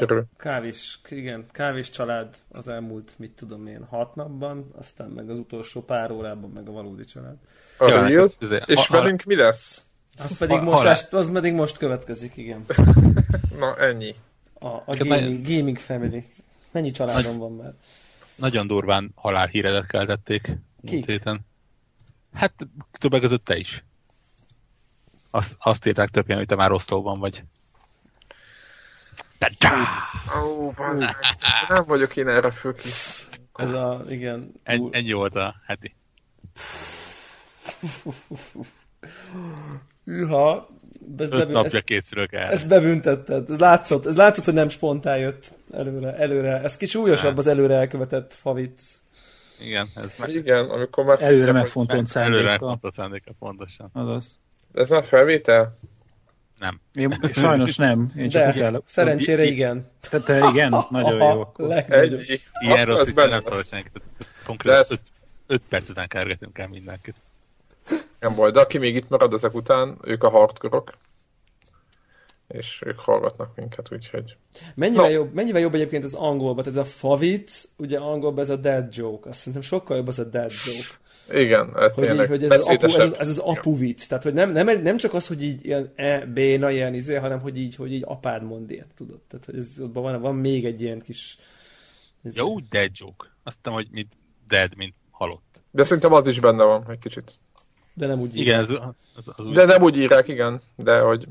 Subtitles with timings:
[0.00, 0.24] örül.
[0.36, 5.82] Kávés, igen, kávés család az elmúlt, mit tudom én, hat napban, aztán meg az utolsó
[5.82, 7.36] pár órában meg a valódi család.
[7.78, 9.84] A ja, real, hát és ha, velünk mi lesz?
[10.18, 12.64] Az pedig, ha, most, ha az pedig most következik, igen.
[13.58, 14.14] Na, ennyi.
[14.58, 16.24] A, a gaming, gaming family.
[16.70, 17.72] Mennyi családom Nagy, van már?
[18.34, 21.40] Nagyon durván halálhíredet keltették múlt héten.
[22.32, 22.52] Hát
[22.92, 23.84] többek között te is.
[25.30, 27.44] Azt, azt írták többen, hogy te már Oszlóban vagy.
[30.42, 30.74] Ó, oh,
[31.68, 33.28] nem vagyok én erre főkész.
[33.54, 34.52] Ez a, igen.
[34.62, 35.94] En, ennyi volt a heti.
[40.04, 40.68] Hűha.
[41.18, 42.50] Ez Öt napja készülök el.
[42.50, 43.50] Ezt bebüntetted.
[43.50, 46.14] Ez látszott, ez látszott, hogy nem spontán jött előre.
[46.14, 46.62] előre.
[46.62, 49.00] Ez kicsit súlyosabb az előre elkövetett favic.
[49.60, 50.28] Igen, ez meg...
[50.28, 51.22] Igen, amikor már...
[51.22, 52.36] Előre megfontolt szándéka.
[52.36, 53.90] Előre megfontolt szándéka, pontosan.
[53.92, 54.38] Azaz.
[54.74, 55.76] Ez már felvétel?
[56.58, 56.80] Nem.
[56.94, 58.12] Én, sajnos nem.
[58.16, 58.82] Én csak De, el...
[58.86, 59.90] szerencsére igen.
[60.10, 61.70] Tehát igen, nagyon jó.
[61.88, 62.42] Egy.
[62.60, 63.90] Ilyen rossz, hogy nem szól senki.
[64.44, 64.98] Konkrétan
[65.46, 67.14] 5 perc után kergetünk el mindenkit.
[68.20, 70.82] Nem baj, de aki még itt marad ezek után, ők a hardcore
[72.48, 74.36] és ők hallgatnak minket, úgyhogy...
[74.74, 75.12] Mennyivel, no.
[75.12, 76.64] jobb, mennyivel jobb egyébként az angolban?
[76.64, 79.28] Tehát ez a favit, ugye angolban ez a dead joke.
[79.28, 80.88] Azt szerintem sokkal jobb az a dead joke.
[81.32, 84.06] Igen, hát hogy, így, hogy ez, az apu, ez, ez, az apu vicc.
[84.08, 87.14] Tehát, hogy nem, nem, nem csak az, hogy így ilyen e, B, na ilyen izé,
[87.14, 89.20] hanem hogy így, hogy így apád mond ilyet, tudod.
[89.28, 91.38] Tehát, hogy ez, van, van még egy ilyen kis...
[92.22, 93.26] Ez Jó, dead joke.
[93.42, 94.12] Azt hiszem, hogy mint
[94.48, 95.62] dead, mint halott.
[95.70, 97.38] De szerintem az is benne van egy kicsit.
[97.94, 99.54] De nem úgy Igen, ez, az, az úgy...
[99.54, 100.60] De nem úgy írják, igen.
[100.76, 101.28] De hogy...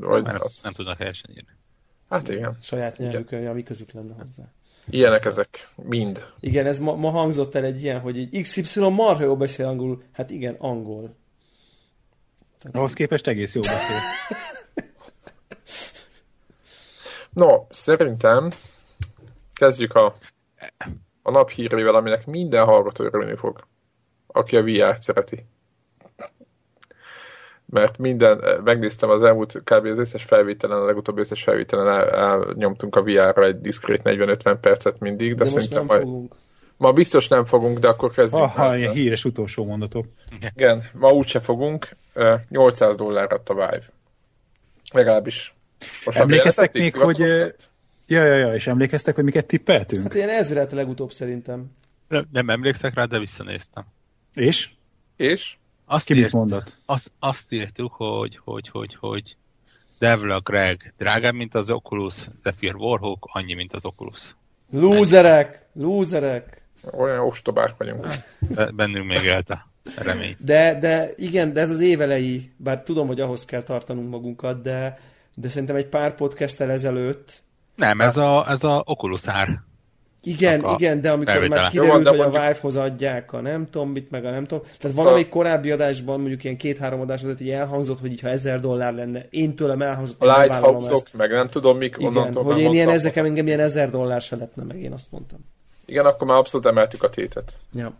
[0.00, 0.60] hogy az...
[0.62, 1.52] Nem tudnak helyesen írni.
[2.08, 2.56] Hát igen.
[2.60, 4.52] Saját nyelvükön, ami közük lenne hozzá.
[4.90, 6.32] Ilyenek ezek, mind.
[6.40, 10.02] Igen, ez ma, ma hangzott el egy ilyen, hogy egy XY marha jó beszél angolul.
[10.12, 11.16] Hát igen, angol.
[12.58, 12.76] Tehát...
[12.76, 13.98] Ahhoz képest egész jó beszél.
[17.42, 18.52] no, szerintem
[19.54, 20.14] kezdjük a,
[21.22, 23.66] a naphírével, aminek minden hallgató örülni fog,
[24.26, 25.46] aki a VR-t szereti
[27.66, 29.86] mert minden, megnéztem az elmúlt kb.
[29.86, 34.98] az összes felvételen, a legutóbbi összes felvételen el, elnyomtunk a VR-ra egy diszkrét 40-50 percet
[34.98, 36.00] mindig, de, de szerintem majd...
[36.00, 36.34] Fogunk.
[36.76, 38.42] Ma biztos nem fogunk, de akkor kezdjük.
[38.42, 40.06] Aha, ilyen híres utolsó mondatok.
[40.54, 41.88] Igen, ma úgyse fogunk.
[42.48, 43.82] 800 dollár a Vive.
[44.92, 45.54] Legalábbis.
[46.04, 47.18] Most Emlékeztek még, hogy...
[48.06, 50.02] Ja, ja, ja, és emlékeztek, hogy miket tippeltünk?
[50.02, 51.66] Hát ilyen ezret legutóbb szerintem.
[52.08, 53.84] Nem, nem emlékszek rá, de visszanéztem.
[54.34, 54.70] És?
[55.16, 55.56] És?
[55.86, 56.78] Azt Ki írt, mit mondott?
[56.86, 59.36] Azt, azt írtuk, hogy, hogy, hogy, hogy
[59.98, 64.34] Devla Greg drágább, mint az Oculus, Zephyr Warhawk annyi, mint az Oculus.
[64.70, 65.66] Lúzerek!
[65.72, 66.62] Lúzerek!
[66.92, 68.06] Olyan ostobák vagyunk.
[68.76, 70.36] Bennünk még élt a remény.
[70.38, 75.00] De, de igen, de ez az évelei, bár tudom, hogy ahhoz kell tartanunk magunkat, de,
[75.34, 77.42] de szerintem egy pár podcasttel ezelőtt
[77.76, 79.62] nem, ez a, ez a Oculus ár.
[80.24, 81.62] Igen, igen, de amikor Elvételen.
[81.62, 84.64] már kiderült, hogy a Vive-hoz adják a nem tudom mit, meg a nem tudom.
[84.78, 88.94] Tehát valamelyik korábbi adásban, mondjuk ilyen két-három adás előtt így elhangzott, hogy ha ezer dollár
[88.94, 93.16] lenne, én tőlem elhangzott, a Lighthouse-ok, meg nem tudom mik, igen, hogy én ilyen ezek
[93.16, 95.38] engem ilyen ezer dollár se lehetne meg, én azt mondtam.
[95.86, 97.56] Igen, akkor már abszolút emeltük a tétet.
[97.72, 97.92] Ja.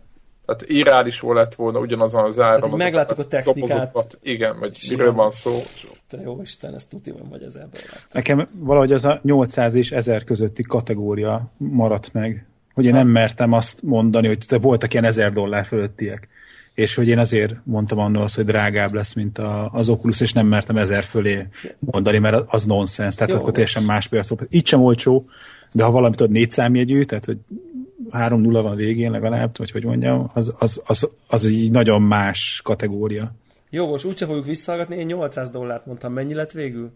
[0.45, 2.61] Tehát irális lett volna ugyanazon az áron.
[2.61, 3.69] Tehát megláttuk a technikát.
[3.69, 4.17] Dobozokat.
[4.21, 5.63] Igen, vagy miről van szó.
[6.07, 8.01] Te jó Isten, ez tuti van, vagy ezer dollár.
[8.11, 12.45] Nekem valahogy az a 800 és 1000 közötti kategória maradt meg
[12.75, 16.27] hogy én nem mertem azt mondani, hogy te voltak ilyen ezer dollár fölöttiek.
[16.73, 20.33] És hogy én azért mondtam annól azt, hogy drágább lesz, mint a, az Oculus, és
[20.33, 21.47] nem mertem ezer fölé
[21.79, 23.15] mondani, mert az nonsens.
[23.15, 24.41] Tehát Jó, akkor teljesen más piacok.
[24.49, 25.25] Itt sem olcsó,
[25.71, 27.37] de ha valamit ad négy számjegyű, tehát hogy
[28.11, 32.61] három nulla van végén legalább, vagy hogy mondjam, az, az, az, az így nagyon más
[32.63, 33.31] kategória.
[33.69, 36.91] Jogos, úgyse fogjuk visszahallgatni, én 800 dollárt mondtam, mennyi lett végül?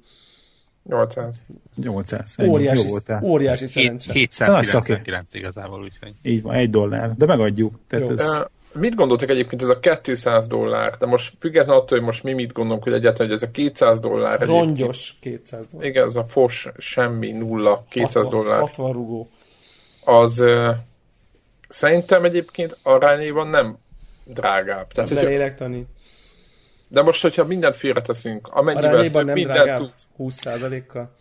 [0.83, 1.45] 800.
[1.75, 2.35] 800.
[2.47, 2.87] Óriási,
[3.21, 4.13] óriási szerencse.
[4.13, 6.13] 799 igazából, úgyhogy.
[6.21, 7.13] Így van, egy dollár.
[7.17, 7.79] De megadjuk.
[7.87, 8.43] Tehát ez...
[8.73, 10.97] Mit gondoltak egyébként ez a 200 dollár?
[10.97, 13.99] De most függetlenül attól, hogy most mi mit gondolunk, hogy egyáltalán, hogy ez a 200
[13.99, 14.41] dollár.
[14.41, 15.87] Rongyos 200 dollár.
[15.87, 18.59] Igen, ez a fos, semmi, nulla, 200 60, dollár.
[18.59, 19.29] 60 rugó.
[20.05, 20.43] Az
[21.69, 23.77] szerintem egyébként arányaiban nem
[24.23, 24.91] drágább.
[24.91, 25.67] Tehát, hogyha,
[26.87, 29.91] de most, hogyha mindent félreteszünk, amennyivel több nem mindent tud...
[30.17, 31.15] 20%-kal.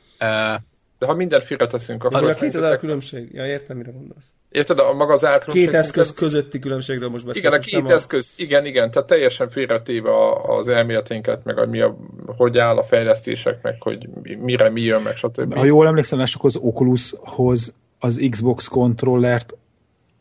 [0.99, 2.31] De ha mindent félreteszünk, akkor...
[2.31, 3.29] A 2000 a különbség.
[3.33, 4.25] Ja, értem, mire gondolsz.
[4.51, 6.25] Érted, a maga az Két eszköz szinten...
[6.25, 7.67] közötti különbségről most beszélünk.
[7.67, 8.43] Igen, a két eszköz, a...
[8.43, 10.11] igen, igen, tehát teljesen félretéve
[10.59, 11.97] az elméleténket, meg a, mi a,
[12.27, 14.09] hogy áll a fejlesztések, meg hogy
[14.39, 15.55] mire mi jön, meg stb.
[15.55, 19.55] Ha jól emlékszem, akkor az Oculushoz az Xbox kontrollert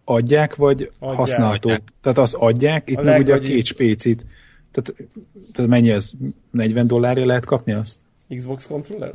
[0.10, 1.18] adják, vagy adják.
[1.18, 1.70] használható?
[1.70, 1.90] Adják.
[2.02, 4.26] Tehát azt adják, itt a meg ugye a két spécit.
[4.72, 5.10] Tehát,
[5.54, 6.12] tehát mennyi ez?
[6.52, 8.00] 40 dollárja lehet kapni azt?
[8.36, 9.14] Xbox controller?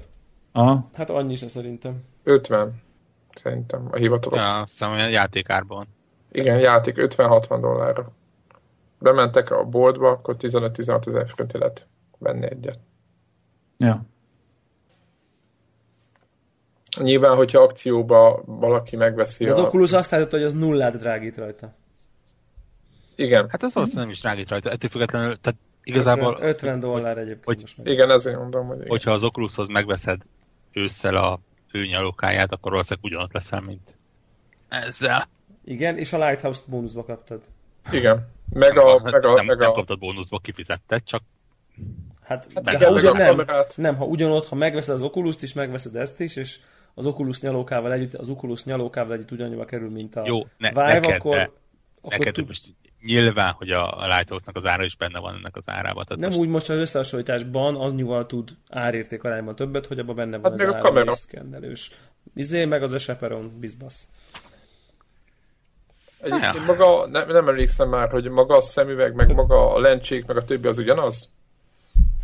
[0.53, 0.89] Aha.
[0.95, 2.03] Hát annyi se szerintem.
[2.25, 2.83] 50.
[3.35, 4.39] Szerintem a hivatalos.
[4.39, 5.87] Ja, azt hiszem, hogy játékárban.
[6.33, 8.13] Igen, játék 50-60 dollárra.
[8.99, 11.87] Bementek a boltba, akkor 15-16 ezer forint lehet
[12.19, 12.79] venni egyet.
[13.77, 14.05] Ja.
[17.01, 19.63] Nyilván, hogyha akcióba valaki megveszi Az a...
[19.63, 21.75] Oculus azt állította, hogy az nullát drágít rajta.
[23.17, 23.49] Igen.
[23.49, 24.71] Hát az valószínűleg nem is drágít rajta.
[24.71, 26.33] Ettől függetlenül, tehát igazából...
[26.33, 27.45] 50, 50 dollár egyébként.
[27.45, 28.89] Hogy, most igen, ezért mondom, hogy igen.
[28.89, 30.21] Hogyha az Oculushoz megveszed
[30.73, 31.41] ősszel a
[31.73, 33.97] ő nyalókáját, akkor valószínűleg ugyanott leszel, mint
[34.69, 35.29] ezzel.
[35.65, 37.41] Igen, és a Lighthouse-t bónuszba kaptad.
[37.91, 38.29] Igen.
[38.53, 39.03] Meg a...
[39.03, 39.73] Hát meg a, nem, meg nem a...
[39.73, 41.23] kaptad bónuszba, kifizetted, csak
[42.23, 43.45] Hát, Hát de igen, ha ugyan, nem,
[43.77, 46.59] nem, ha ugyanott, ha megveszed az Oculus-t is, megveszed ezt is, és
[46.95, 50.83] az Oculus nyalókával együtt, az Oculus nyalókával együtt ugyannyiba kerül, mint a Jó, ne, Vive,
[50.83, 51.51] neked, akkor, de,
[52.01, 55.57] akkor neked tud, most nyilván, hogy a, a Lighthouse-nak az ára is benne van ennek
[55.57, 56.05] az árában.
[56.05, 60.15] Tehát nem most, úgy most az összehasonlításban az nyuval tud árérték arányban többet, hogy abban
[60.15, 61.13] benne van Hát az meg a kamera.
[61.13, 61.91] szkennelős.
[62.35, 64.09] Izé, meg az a Chaperon bizbasz.
[66.21, 70.37] Egyébként maga, nem, nem emlékszem már, hogy maga a szemüveg, meg maga a lencsék, meg
[70.37, 71.31] a többi az ugyanaz?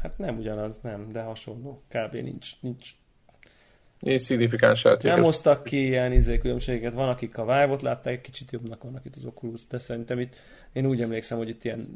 [0.02, 1.82] Hát nem ugyanaz, nem, de hasonló.
[1.88, 2.14] Kb.
[2.14, 2.90] nincs, nincs.
[3.98, 4.82] Nincs szignifikáns.
[5.02, 6.94] Nem hoztak ki ilyen izé különbséget.
[6.94, 10.36] Van, akik a Vive-ot látták, kicsit jobbnak vannak itt az Oculus, de szerintem itt
[10.72, 11.88] én úgy emlékszem, hogy itt ilyen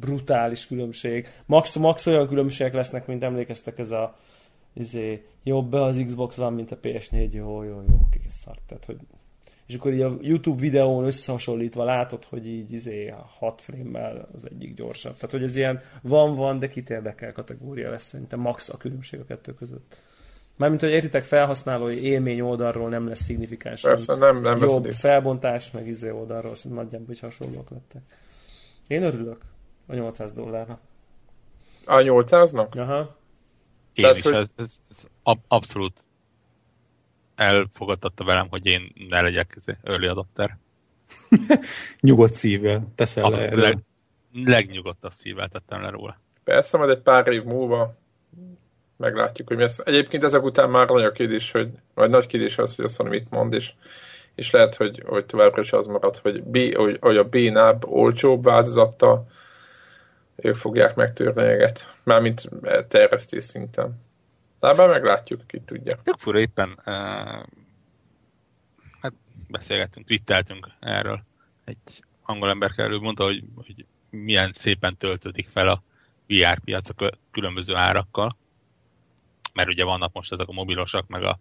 [0.00, 1.28] brutális különbség.
[1.46, 4.16] Max, max olyan különbségek lesznek, mint emlékeztek ez a
[4.72, 8.62] izé, jobb az Xbox van, mint a PS4, jó, jó, jó, kész szart.
[8.66, 8.96] Tehát, hogy
[9.66, 14.46] és akkor így a YouTube videón összehasonlítva látod, hogy így izé a 6 frame-mel az
[14.50, 15.14] egyik gyorsabb.
[15.14, 19.24] Tehát, hogy ez ilyen van-van, de kit érdekel kategória lesz szerintem max a különbség a
[19.24, 20.02] kettő között.
[20.56, 23.80] Mármint, hogy értitek, felhasználói élmény oldalról nem lesz szignifikáns.
[23.80, 28.02] Persze, nem, nem Jobb felbontás, meg izé oldalról, szerintem nagyjából, hogy hasonlóak lettek.
[28.86, 29.40] Én örülök
[29.86, 30.80] a 800 dollárnak.
[31.84, 32.76] A 800-nak?
[32.76, 33.16] Aha.
[33.92, 36.06] én tehát, is, hogy- ez, ez, ez ab, abszolút
[37.34, 40.58] elfogadtatta velem, hogy én ne legyek early adopter.
[42.00, 43.62] Nyugodt szívvel teszel le Abszolút erről.
[43.62, 43.78] leg,
[44.32, 46.18] legnyugodtabb szívvel tettem le róla.
[46.44, 47.94] Persze, majd egy pár év múlva
[48.96, 49.78] meglátjuk, hogy mi lesz.
[49.78, 53.06] Egyébként ezek után már nagy a kérdés, hogy, vagy nagy kérdés az, hogy a Sony
[53.06, 53.72] mit mond, és,
[54.34, 58.44] és lehet, hogy, hogy továbbra is az marad, hogy, B, hogy, hogy a bénább, olcsóbb
[58.44, 59.26] változattal
[60.36, 61.92] ők fogják megtörni eget.
[62.04, 62.48] Mármint
[62.88, 64.00] terjesztés szinten.
[64.60, 65.96] Tábán meglátjuk, ki tudja.
[66.02, 66.84] Tök fura éppen uh,
[69.00, 69.12] hát
[69.48, 71.22] beszélgettünk, twitteltünk erről.
[71.64, 75.82] Egy angol ember elő mondta, hogy, hogy milyen szépen töltődik fel a
[76.26, 78.36] VR piac a különböző árakkal.
[79.54, 81.38] Mert ugye vannak most ezek a mobilosak, meg a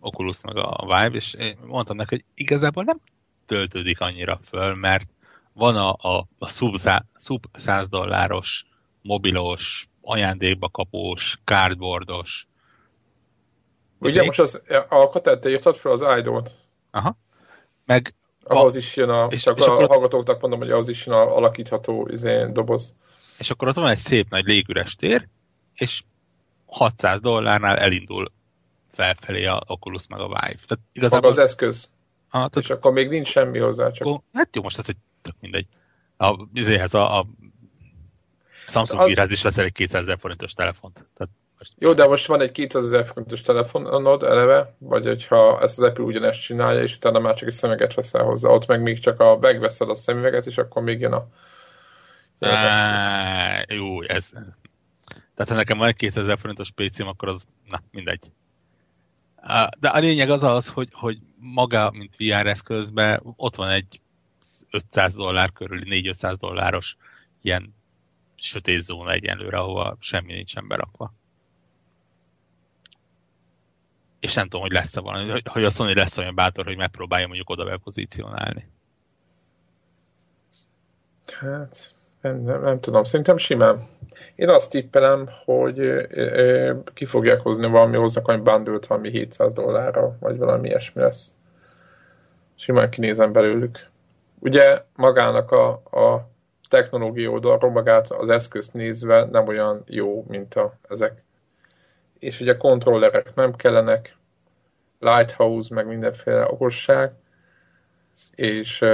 [0.00, 3.00] Oculus, meg a Vive, és én mondtam neki, hogy igazából nem
[3.46, 5.08] töltődik annyira föl, mert
[5.52, 6.76] van a, a, a sub,
[7.14, 8.64] sub 100 dolláros,
[9.02, 12.46] mobilos, ajándékba kapós, cardboardos,
[13.98, 14.26] Ugye Izék?
[14.26, 16.42] most az, a katát, te írtad fel az idol
[16.90, 17.16] Aha.
[17.84, 18.14] Meg
[18.44, 21.14] ahhoz is jön a, és- csak és a akkor- hallgatóknak mondom, hogy az is jön
[21.14, 22.94] a alakítható izé, doboz.
[23.38, 25.28] és akkor ott van egy szép nagy légüres tér,
[25.74, 26.02] és
[26.66, 28.32] 600 dollárnál elindul
[28.92, 30.38] felfelé a Oculus meg a Vive.
[30.38, 31.30] Tehát Maga igazából...
[31.30, 31.88] az eszköz.
[32.30, 35.34] Aha, tehát És akkor még nincs semmi hozzá, csak hát jó, most ez egy tök
[35.40, 35.66] mindegy.
[36.16, 37.26] A, izéhez a, a
[38.66, 40.94] Samsung Az- írás is veszel egy 200 ezer forintos telefont.
[40.94, 45.78] Tehát most Jó, de most van egy 200 ezer forintos telefonod eleve, vagy hogyha ezt
[45.78, 48.98] az Apple ugyanezt csinálja, és utána már csak egy szemüveget veszel hozzá, ott meg még
[48.98, 51.26] csak a, megveszed a szemüveget, és akkor még jön a...
[52.38, 52.50] jön.
[52.50, 54.32] Á, jó, ez...
[55.36, 58.30] Tehát ha nekem van egy 200 ezer forintos PC-m, akkor az, na, mindegy.
[59.78, 64.00] De a lényeg az az, hogy, hogy maga, mint VR eszközben, ott van egy
[64.70, 66.96] 500 dollár körüli, 400 dolláros
[67.42, 67.74] ilyen
[68.34, 71.12] sötét zóna egyenlőre, ahova semmi nincsen berakva.
[74.20, 77.50] És nem tudom, hogy lesz-e valami, hogy a Sony lesz olyan bátor, hogy megpróbálja mondjuk
[77.50, 78.68] oda bepozícionálni.
[81.40, 81.95] Hát,
[82.32, 83.78] nem, nem, tudom, szerintem simán.
[84.34, 89.52] Én azt tippelem, hogy ö, ö, ki fogják hozni valami, hoznak valami bundle valami 700
[89.52, 91.34] dollárra, vagy valami ilyesmi lesz.
[92.54, 93.86] Simán kinézem belőlük.
[94.38, 96.28] Ugye magának a, a
[96.68, 101.22] technológia oldalról magát az eszközt nézve nem olyan jó, mint a, ezek.
[102.18, 104.16] És ugye kontrollerek nem kellenek,
[104.98, 107.12] Lighthouse, meg mindenféle okosság,
[108.36, 108.84] és,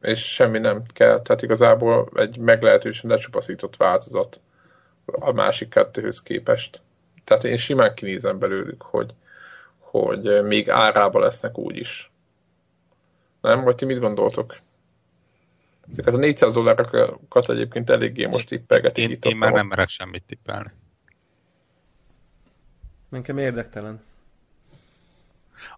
[0.00, 1.22] és semmi nem kell.
[1.22, 4.40] Tehát igazából egy meglehetősen lecsupaszított változat
[5.04, 6.80] a másik kettőhöz képest.
[7.24, 9.14] Tehát én simán kinézem belőlük, hogy,
[9.78, 12.10] hogy még árába lesznek úgy is.
[13.40, 13.62] Nem?
[13.62, 14.56] Vagy ti mit gondoltok?
[15.92, 19.88] Ezeket a 400 dollárokat egyébként eléggé most tippelgetik Én, itt én ott, már nem merek
[19.88, 20.70] semmit tippelni.
[23.08, 24.04] Nekem érdektelen.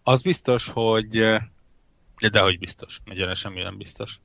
[0.02, 1.38] Az biztos, hogy
[2.26, 4.20] de hogy biztos, egyre semmi nem biztos.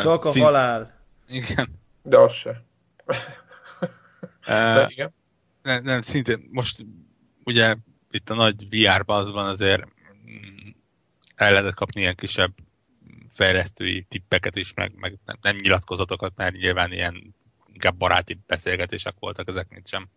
[0.00, 0.44] Csak a Szint...
[0.44, 1.00] halál.
[1.28, 1.68] Igen.
[2.02, 2.62] De az se.
[4.46, 5.14] De igen.
[5.62, 6.84] Nem, nem, szintén most
[7.44, 7.76] ugye
[8.10, 9.84] itt a nagy VR bazban azért
[10.30, 10.68] mm,
[11.34, 12.52] el lehetett kapni ilyen kisebb
[13.32, 17.34] fejlesztői tippeket is, meg, meg nem, nem nyilatkozatokat, mert nyilván ilyen
[17.72, 20.08] inkább baráti beszélgetések voltak ezek, mint sem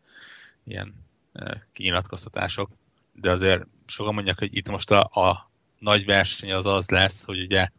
[0.64, 2.70] ilyen e, kinyilatkoztatások.
[3.14, 5.49] De azért sokan mondják, hogy itt most a, a
[5.80, 7.70] nagy verseny az az lesz, hogy ugye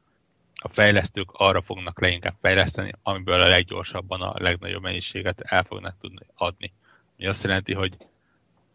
[0.54, 6.26] a fejlesztők arra fognak leginkább fejleszteni, amiből a leggyorsabban a legnagyobb mennyiséget el fognak tudni
[6.34, 6.72] adni.
[7.16, 7.96] Mi azt jelenti, hogy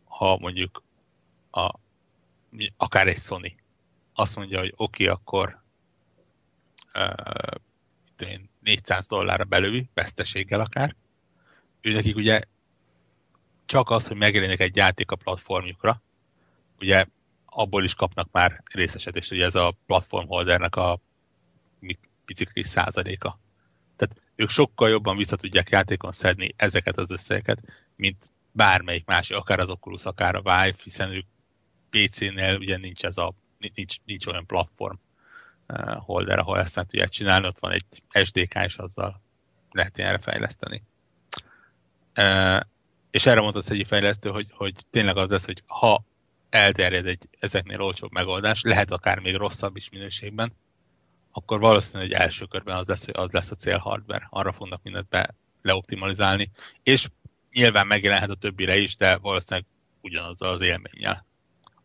[0.05, 0.83] ha mondjuk
[1.51, 1.73] a,
[2.77, 3.55] akár egy Sony
[4.13, 5.61] azt mondja, hogy oké, okay, akkor
[6.93, 10.95] uh, 400 dollárra belővi, veszteséggel akár,
[11.81, 12.41] ő nekik ugye
[13.65, 16.01] csak az, hogy megjelenik egy játék a platformjukra,
[16.79, 17.05] ugye
[17.55, 20.99] abból is kapnak már részesedést, ugye ez a platform holdernek a
[22.25, 23.39] pici kis százaléka.
[23.95, 27.59] Tehát ők sokkal jobban vissza tudják játékon szedni ezeket az összegeket,
[27.95, 31.25] mint bármelyik másik, akár az Oculus, akár a Vive, hiszen ők
[31.89, 33.33] PC-nél ugye nincs ez a,
[33.73, 34.95] nincs, nincs olyan platform
[35.67, 37.85] uh, holder, ahol ezt meg tudják csinálni, ott van egy
[38.23, 39.21] SDK, és azzal
[39.71, 40.83] lehet erre fejleszteni.
[42.15, 42.59] Uh,
[43.11, 46.03] és erre mondta az egyik fejlesztő, hogy, hogy tényleg az lesz, hogy ha
[46.49, 50.53] elterjed egy ezeknél olcsóbb megoldás, lehet akár még rosszabb is minőségben,
[51.31, 54.27] akkor valószínűleg egy első körben az lesz, hogy az lesz a cél hardware.
[54.29, 56.51] Arra fognak mindent be leoptimalizálni,
[56.83, 57.07] és
[57.51, 59.65] nyilván megjelenhet a többire is, de valószínűleg
[60.01, 61.25] ugyanazzal az élménnyel.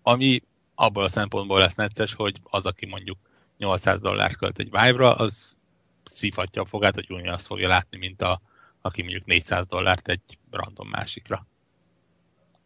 [0.02, 0.42] Ami
[0.74, 3.18] abból a szempontból lesz necces, hogy az, aki mondjuk
[3.58, 5.58] 800 dollárt költ egy Vive-ra, az
[6.04, 8.40] szívhatja a fogát, hogy ugyanazt fogja látni, mint a,
[8.80, 11.46] aki mondjuk 400 dollárt egy random másikra.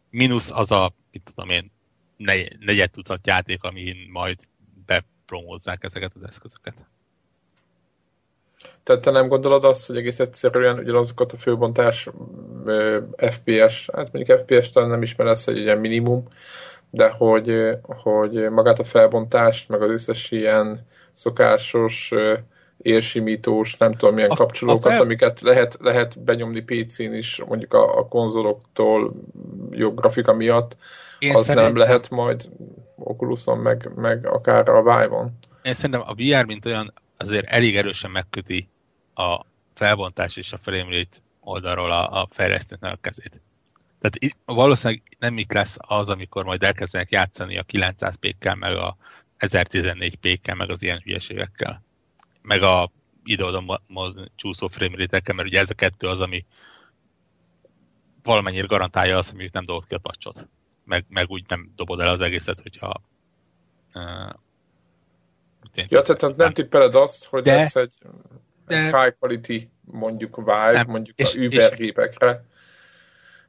[0.09, 1.71] Minusz az a, mit tudom én,
[2.59, 4.39] negyed tucat játék, amin majd
[4.85, 6.85] bepromózzák ezeket az eszközöket.
[8.83, 12.09] Tehát te nem gondolod azt, hogy egész egyszerűen ugyanazokat a főbontás
[13.17, 16.27] FPS, hát mondjuk FPS talán nem ismeresz egy ilyen minimum,
[16.89, 22.13] de hogy, hogy magát a felbontást, meg az összes ilyen szokásos
[22.81, 25.01] érsimítós, nem tudom milyen a, kapcsolókat, a fel...
[25.01, 29.13] amiket lehet, lehet benyomni PC-n is, mondjuk a, a konzoloktól
[29.71, 30.77] jobb grafika miatt,
[31.19, 31.73] Én az szerintem...
[31.73, 32.49] nem lehet majd
[32.95, 35.37] Oculuson, meg, meg akár a Vive-on.
[35.63, 38.69] Én szerintem a VR, mint olyan, azért elég erősen megköti
[39.13, 39.39] a
[39.73, 43.41] felbontás és a framerate oldalról a, a fejlesztőknek a kezét.
[43.99, 48.75] Tehát itt, valószínűleg nem itt lesz az, amikor majd elkezdenek játszani a 900 p meg
[48.75, 48.97] a
[49.37, 51.83] 1014 p meg az ilyen hülyeségekkel.
[52.41, 52.91] Meg a
[53.23, 53.81] ide-oda
[54.35, 56.45] csúszó frame mert ugye ez a kettő az, ami
[58.23, 60.47] valamennyire garantálja azt, hogy nem dobott ki a pacsot.
[60.85, 63.01] Meg, meg úgy nem dobod el az egészet, hogyha
[63.93, 64.29] uh,
[65.89, 67.93] Ja, tehát nem tippeled azt, hogy de, lesz egy,
[68.67, 72.43] de, egy high quality mondjuk Vive, nem, mondjuk és, a Uber és, gépekre,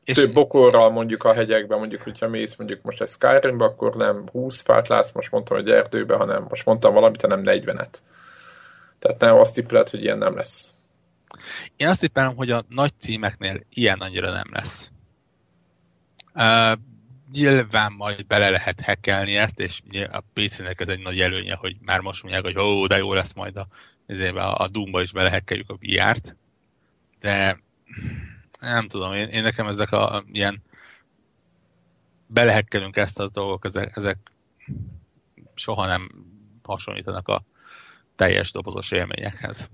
[0.05, 4.29] és több bokorral mondjuk a hegyekben, mondjuk, hogyha mész mondjuk most egy Skyrimbe, akkor nem
[4.33, 7.95] 20 fát látsz, most mondtam, hogy erdőbe, hanem most mondtam valamit, hanem 40-et.
[8.99, 10.71] Tehát nem azt tippeled, hogy ilyen nem lesz.
[11.77, 14.91] Én azt tippelem, hogy a nagy címeknél ilyen annyira nem lesz.
[16.35, 16.79] Uh,
[17.33, 19.81] nyilván majd bele lehet hackelni ezt, és
[20.11, 23.33] a PC-nek ez egy nagy előnye, hogy már most mondják, hogy ó, de jó lesz
[23.33, 23.69] majd a,
[24.35, 26.37] a, a Doom-ba is belehekkeljük a VR-t,
[27.21, 27.61] de
[28.61, 30.63] nem tudom, én, én nekem ezek a, a ilyen
[32.27, 34.19] belehekkelünk ezt az dolgok, ezek, ezek
[35.55, 36.11] soha nem
[36.63, 37.43] hasonlítanak a
[38.17, 39.69] teljes dobozos élményekhez.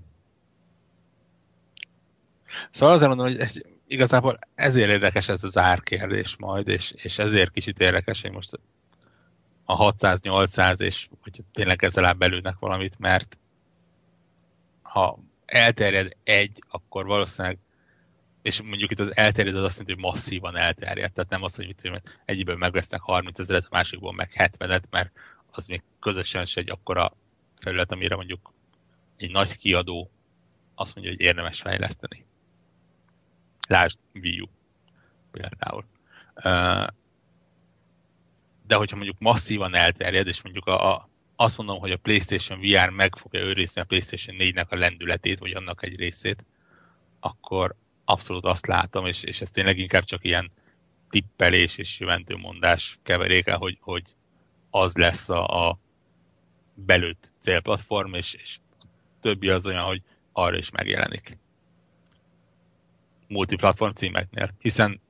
[2.71, 7.51] Szóval azért mondom, hogy egy, igazából ezért érdekes ez az árkérdés majd, és, és ezért
[7.51, 8.59] kicsit érdekes, hogy most
[9.65, 13.37] a 600-800, és hogy tényleg ezzel belülnek valamit, mert
[14.81, 17.57] ha elterjed egy, akkor valószínűleg
[18.41, 21.65] és mondjuk itt az elterjed az azt jelenti, hogy masszívan elterjedt, tehát nem az, hogy
[21.65, 25.11] mit egyiből megvesznek 30 ezeret, a másikból meg 70-et, mert
[25.51, 27.13] az még közösen se egy akkora
[27.59, 28.53] felület, amire mondjuk
[29.17, 30.09] egy nagy kiadó
[30.75, 32.25] azt mondja, hogy érdemes fejleszteni.
[33.67, 34.47] Lásd Wii U
[35.31, 35.85] például.
[38.67, 42.89] De hogyha mondjuk masszívan elterjed, és mondjuk a, a, azt mondom, hogy a PlayStation VR
[42.89, 46.45] meg fogja őrizni a PlayStation 4-nek a lendületét, vagy annak egy részét,
[47.19, 50.51] akkor, abszolút azt látom, és, és ez tényleg inkább csak ilyen
[51.09, 54.15] tippelés és jövendőmondás keveréke, hogy, hogy
[54.69, 55.79] az lesz a, a
[56.73, 58.57] belőtt célplatform, és, és
[59.21, 60.01] többi az olyan, hogy
[60.31, 61.37] arra is megjelenik.
[63.33, 64.49] Multiplatform címeknél.
[64.59, 65.01] Hiszen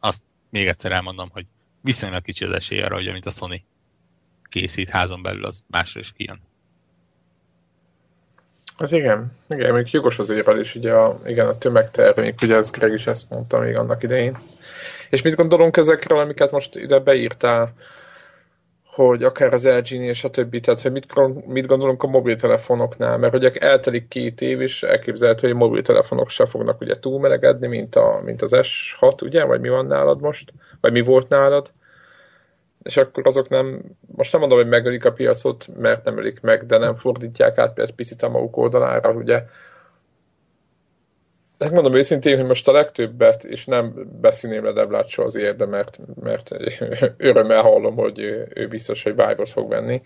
[0.00, 1.46] azt még egyszer elmondom, hogy
[1.80, 3.62] viszonylag kicsi az esély arra, hogy mint a Sony
[4.48, 6.40] készít házon belül, az másra is kijön.
[8.78, 12.92] Az igen, igen, még jogos az érvelés, ugye a, igen, a tömegtermék, ugye ez Greg
[12.92, 14.38] is ezt mondta még annak idején.
[15.10, 17.72] És mit gondolunk ezekről, amiket most ide beírtál,
[18.96, 21.06] hogy akár az lg és a többi, tehát hogy mit,
[21.46, 26.46] mit gondolunk a mobiltelefonoknál, mert ugye eltelik két év, és elképzelhető, hogy a mobiltelefonok se
[26.46, 30.92] fognak ugye túlmelegedni, mint, a, mint az S6, ugye, vagy mi van nálad most, vagy
[30.92, 31.72] mi volt nálad,
[32.82, 33.82] és akkor azok nem,
[34.16, 37.78] most nem mondom, hogy megölik a piacot, mert nem ölik meg, de nem fordítják át
[37.78, 39.42] egy picit a maguk oldalára, ugye.
[41.58, 46.50] Megmondom őszintén, hogy most a legtöbbet, és nem beszélném le Deblácsó az érde, mert, mert
[47.16, 50.02] örömmel hallom, hogy ő, ő biztos, hogy vibe fog venni.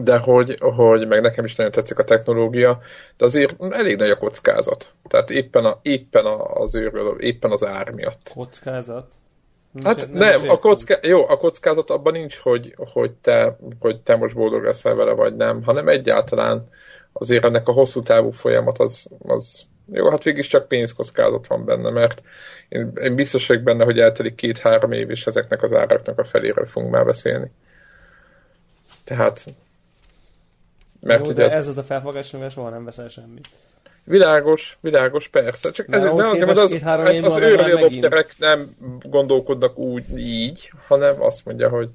[0.00, 2.80] De hogy, hogy meg nekem is nagyon tetszik a technológia,
[3.16, 4.94] de azért elég nagy a kockázat.
[5.08, 8.32] Tehát éppen, a, éppen az őről, éppen az ár miatt.
[8.34, 9.12] Kockázat?
[9.84, 10.98] Hát nem, nem a kocká...
[11.02, 15.36] jó, a kockázat abban nincs, hogy, hogy, te, hogy te most boldog leszel vele, vagy
[15.36, 16.68] nem, hanem egyáltalán
[17.12, 21.90] azért ennek a hosszú távú folyamat az, az jó, hát végig csak pénzkockázat van benne,
[21.90, 22.22] mert
[22.68, 26.66] én, én biztos vagyok benne, hogy eltelik két-három év, és ezeknek az áraknak a feléről
[26.66, 27.50] fogunk már beszélni.
[29.04, 29.44] Tehát
[31.00, 33.48] mert jó, ugye, de ez az a felfogás, amivel soha nem veszel semmit.
[34.04, 35.70] Világos, világos, persze.
[35.70, 41.44] Csak ez, de azért, mert az, ez, az early nem gondolkodnak úgy így, hanem azt
[41.44, 41.90] mondja, hogy,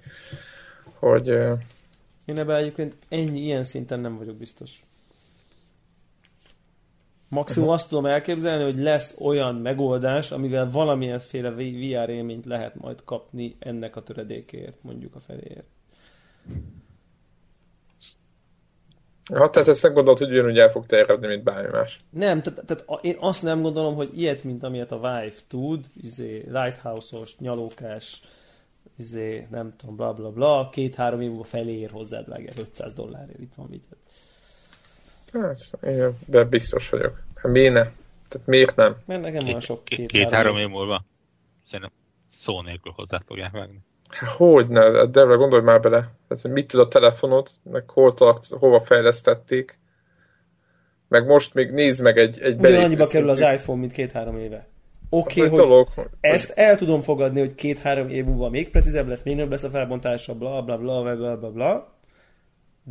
[0.93, 1.27] hogy
[2.25, 4.69] én ebben egyébként ennyi ilyen szinten nem vagyok biztos.
[7.29, 13.55] Maximum azt tudom elképzelni, hogy lesz olyan megoldás, amivel valamilyenféle VR élményt lehet majd kapni
[13.59, 15.65] ennek a töredékért, mondjuk a feléért.
[19.33, 21.99] Ha, tehát ezt nem gondolod, hogy ugyanúgy el fog terjedni, mint bármi más.
[22.09, 26.45] Nem, tehát, tehát én azt nem gondolom, hogy ilyet, mint amilyet a Vive tud, izé,
[26.51, 28.21] Lighthouse-os, nyalókás,
[28.97, 33.39] izé, nem tudom, bla bla bla, két-három év múlva felé ér hozzád vágja 500 dollárért,
[33.39, 33.83] itt van mit.
[35.33, 37.23] Hát, igen, de biztos vagyok.
[37.35, 37.83] Hát miért ne?
[38.27, 38.95] Tehát miért nem?
[39.05, 41.03] Mert nekem van sok két-három két, év múlva.
[41.65, 41.91] Szerintem
[42.27, 43.79] szó nélkül hozzá fogják vágni.
[44.37, 46.11] Hogy ne, de gondolj már bele.
[46.29, 49.79] Hát, mit tud a telefonod, meg hol tart, hova fejlesztették.
[51.07, 54.67] Meg most még nézd meg egy, egy annyiba kerül az iPhone, mint két-három éve.
[55.09, 55.87] Oké, okay, hogy dolog,
[56.19, 56.63] ezt hogy...
[56.63, 60.35] el tudom fogadni, hogy két-három év múlva még precízebb lesz, még nagyobb lesz a felbontása,
[60.35, 61.96] bla bla bla bla bla bla bla,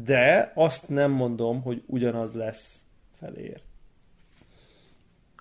[0.05, 2.85] de azt nem mondom, hogy ugyanaz lesz
[3.19, 3.65] feléért.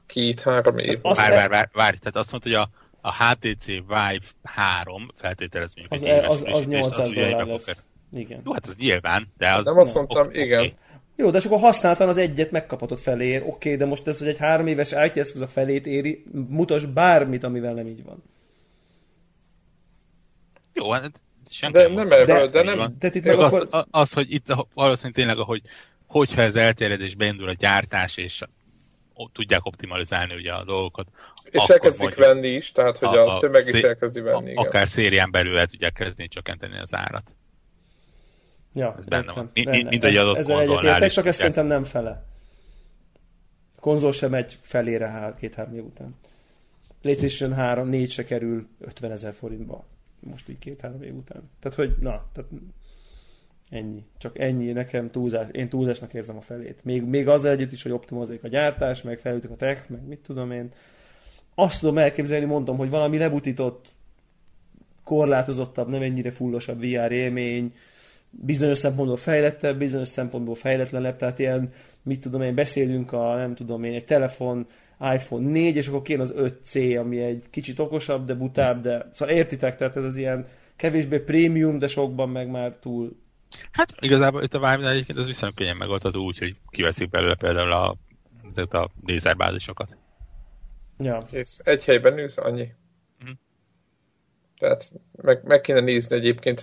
[0.05, 1.01] Két-három év.
[1.01, 2.69] Várj, várj, várj, várj, tehát azt mondta, hogy a
[3.05, 7.85] a HTC Vive 3 feltételezményük az, az, az, az 800 dollár lesz.
[8.13, 8.41] Igen.
[8.45, 9.65] Jó, hát az nyilván, de az...
[9.65, 10.43] Nem azt mondtam, okay.
[10.43, 10.71] igen.
[11.15, 13.41] Jó, de akkor használtan az egyet megkaphatod felér.
[13.41, 16.85] Oké, okay, de most ez, hogy egy három éves IT eszköz a felét éri, mutas
[16.85, 18.23] bármit, amivel nem így van.
[20.73, 22.95] Jó, hát sem de nem erről, de, de nem...
[22.99, 23.86] De itt meg az, akkor...
[23.91, 25.62] az, hogy itt valószínűleg tényleg, ahogy
[26.08, 28.41] hogyha ez elterjed és beindul a gyártás, és
[29.34, 31.08] tudják optimalizálni ugye a dolgokat.
[31.43, 34.55] És elkezdik venni is, tehát hogy a, a tömeg is elkezdi venni.
[34.55, 37.31] A, akár szérián belül el tudják kezdeni csökkenteni az árat.
[38.73, 39.51] Ja, ez benne van.
[39.53, 41.13] Mind, mind egy adott ezzel konzolnál is.
[41.13, 42.23] Csak ezt szerintem nem fele.
[43.75, 46.15] A konzol sem megy felére hát két-három év után.
[47.01, 49.86] PlayStation 3, 4 se kerül 50 ezer forintba.
[50.25, 51.49] Most így két-három év után.
[51.59, 52.49] Tehát, hogy na, tehát
[53.69, 54.05] Ennyi.
[54.17, 56.83] Csak ennyi, nekem túlzás, én túlzásnak érzem a felét.
[56.83, 60.19] Még, még azzal együtt is, hogy optimalizáljuk a gyártás, meg felültük a tech, meg mit
[60.19, 60.69] tudom én.
[61.55, 63.93] Azt tudom elképzelni, mondom, hogy valami lebutított,
[65.03, 67.73] korlátozottabb, nem ennyire fullosabb VR élmény,
[68.29, 71.71] bizonyos szempontból fejlettebb, bizonyos szempontból fejletlenebb, tehát ilyen,
[72.03, 74.67] mit tudom én, beszélünk a, nem tudom én, egy telefon,
[74.99, 79.36] iPhone 4, és akkor kéne az 5C, ami egy kicsit okosabb, de butább, de szóval
[79.36, 83.23] értitek, tehát ez az ilyen kevésbé prémium, de sokban meg már túl
[83.71, 87.71] Hát igazából itt a vive egyébként ez viszonylag könnyen megoldható úgy, hogy kiveszik belőle például
[87.71, 87.97] a,
[88.77, 89.97] a lézerbázisokat.
[90.97, 91.17] Ja.
[91.31, 92.73] És egy helyben ülsz, annyi.
[93.21, 93.38] Uh-huh.
[94.60, 96.62] Tehát meg, meg kéne nézni egyébként,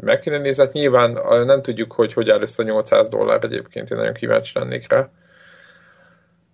[0.00, 1.12] meg kéne nézni, hát nyilván
[1.44, 5.10] nem tudjuk, hogy hogy áll össze 800 dollár egyébként, én nagyon kíváncsi lennék rá.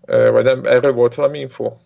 [0.07, 1.77] Vagy nem, erről volt valami info?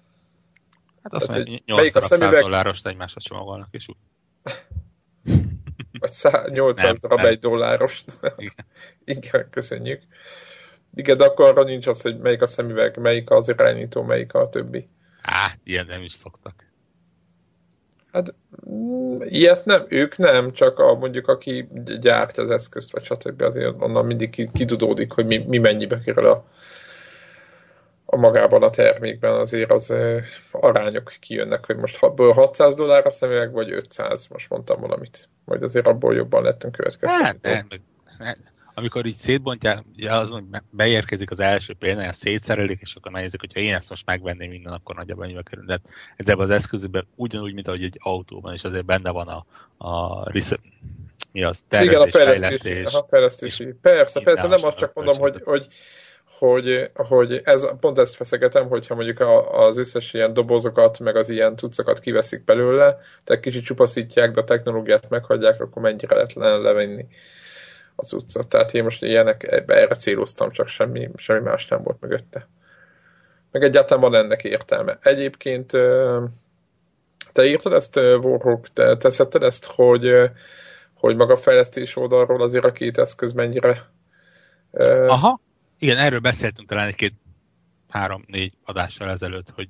[1.03, 2.41] Hát azt mondja, 800 szemüveg...
[2.41, 3.97] dollárost egymáshoz csomagolnak, és úgy.
[6.01, 6.13] Vagy
[6.53, 8.05] 800 darab egy dolláros.
[8.37, 8.67] Igen.
[9.05, 10.03] Igen, köszönjük.
[10.95, 14.49] Igen, de akkor arra nincs az, hogy melyik a szemüveg, melyik az irányító, melyik a
[14.49, 14.89] többi.
[15.23, 16.67] Á, ilyen nem is szoktak.
[18.13, 18.35] Hát
[18.71, 21.69] mm, ilyet nem, ők nem, csak a, mondjuk aki
[22.01, 23.43] gyártja az eszközt, vagy stb.
[23.43, 26.47] azért onnan mindig kidudódik, hogy mi, mi mennyibe kerül a,
[28.07, 29.95] a magában a termékben azért az
[30.53, 35.29] arányok kijönnek, hogy most 600 dollár a szemüveg, vagy 500, most mondtam valamit.
[35.45, 37.25] Vagy azért abból jobban lettünk következtetni.
[37.25, 37.43] Hát,
[38.19, 38.35] nem,
[38.79, 43.61] amikor így szétbontják, ugye az, hogy beérkezik az első példány, szétszerelik, és akkor megnézik, hogyha
[43.61, 45.65] én ezt most megvenném minden, akkor nagyjából ennyibe kerül.
[45.65, 45.81] De
[46.17, 49.45] ezzel az eszközben ugyanúgy, mint ahogy egy autóban, és azért benne van a,
[49.87, 50.25] a
[51.33, 52.61] mi az, tervezés, Igen, a fejlesztés.
[52.61, 53.63] fejlesztés, a fejlesztés.
[53.83, 55.67] Persze, persze, nem azt csak mondom, hogy, hogy
[56.39, 59.21] hogy, hogy ez, pont ezt feszegetem, hogyha mondjuk
[59.51, 64.45] az összes ilyen dobozokat, meg az ilyen cuccokat kiveszik belőle, tehát kicsit csupaszítják, de a
[64.45, 67.07] technológiát meghagyják, akkor mennyire lehet levenni
[67.97, 68.49] az utcát.
[68.49, 72.49] Tehát én most ilyenek, erre céloztam, csak semmi, semmi más nem volt mögötte.
[73.51, 74.99] Meg egyáltalán van ennek értelme.
[75.03, 75.71] Egyébként
[77.33, 80.31] te írtad ezt, Warhawk, te teszetted ezt, hogy,
[80.95, 83.95] hogy maga a fejlesztés oldalról azért a két eszköz mennyire
[85.07, 85.41] Aha,
[85.79, 87.15] igen, erről beszéltünk talán egy-két
[87.89, 89.69] három-négy adással ezelőtt, hogy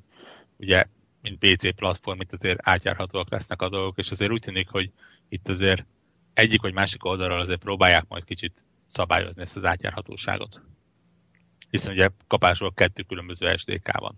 [0.57, 0.85] ugye,
[1.23, 4.90] mint PC platform, itt azért átjárhatóak lesznek a dolgok, és azért úgy tűnik, hogy
[5.29, 5.85] itt azért
[6.35, 10.62] egyik vagy másik oldalról azért próbálják majd kicsit szabályozni ezt az átjárhatóságot.
[11.71, 14.16] Hiszen ugye kapásról kettő különböző SDK van.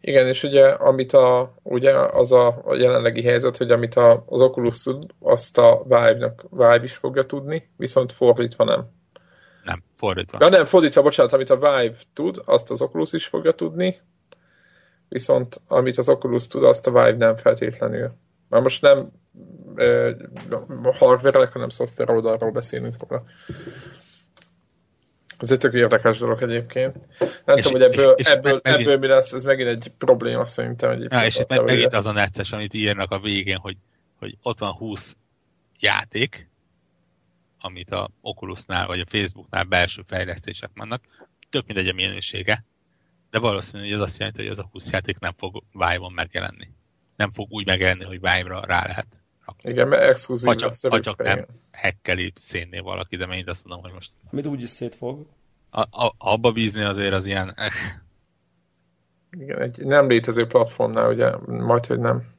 [0.00, 4.40] Igen, és ugye, amit a, ugye az a, a jelenlegi helyzet, hogy amit a, az
[4.40, 8.88] Oculus tud, azt a Vive-nak Vive is fogja tudni, viszont fordítva nem.
[9.66, 10.38] Nem, fordítva.
[10.40, 13.96] Ja nem, fordítva, bocsánat, amit a Vive tud, azt az Oculus is fogja tudni,
[15.08, 18.12] viszont amit az Oculus tud, azt a Vive nem feltétlenül.
[18.48, 19.08] Már most nem
[20.98, 23.24] hardware hanem szoftver oldalról beszélünk róla.
[25.38, 26.96] Ez egy tök érdekes dolog egyébként.
[27.44, 29.92] Nem és, tudom, hogy ebből, és, és ebből, megint, ebből mi lesz, ez megint egy
[29.98, 30.90] probléma szerintem.
[30.90, 33.76] Egyébként ja, és itt meg, megint az a necces, amit írnak a végén, hogy,
[34.18, 35.16] hogy ott van 20
[35.78, 36.48] játék,
[37.66, 41.04] amit a Oculusnál vagy a Facebooknál belső fejlesztések vannak,
[41.50, 42.64] tök mindegy a minősége,
[43.30, 46.68] de valószínű, hogy ez azt jelenti, hogy ez a 20 játék nem fog Vive-on megjelenni.
[47.16, 49.06] Nem fog úgy megjelenni, hogy Vive-ra rá lehet
[49.46, 49.70] rakni.
[49.70, 53.84] Igen, mert exkluzív ha csak, ha csak nem hekkeli szénné valaki, de én azt mondom,
[53.84, 54.12] hogy most...
[54.30, 55.26] Amit úgyis szétfog.
[55.70, 57.54] A, a, abba bízni azért az ilyen...
[59.40, 62.34] Igen, egy nem létező platformnál, ugye, majd, hogy nem.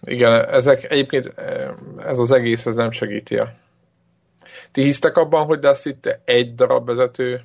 [0.00, 1.34] Igen, ezek egyébként
[1.98, 3.52] ez az egész, ez nem segíti a...
[4.72, 7.40] Ti hisztek abban, hogy lesz itt egy darab vezető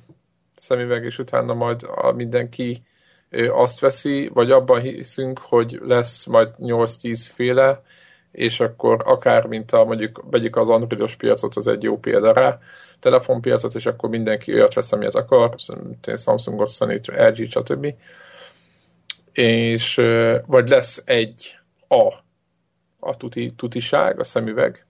[0.56, 2.82] szemüveg, és utána majd a mindenki
[3.50, 7.82] azt veszi, vagy abban hiszünk, hogy lesz majd 8-10 féle,
[8.32, 12.58] és akkor akár, mint a mondjuk vegyük az androidos piacot, az egy jó példa rá,
[13.00, 15.54] telefonpiacot, és akkor mindenki olyat vesz, amilyet akar,
[16.16, 17.94] Samsungot, Sony, LG, stb.
[19.32, 19.94] És
[20.46, 21.58] vagy lesz egy
[21.94, 22.24] A,
[22.98, 24.86] a tuti, tutiság, a szemüveg,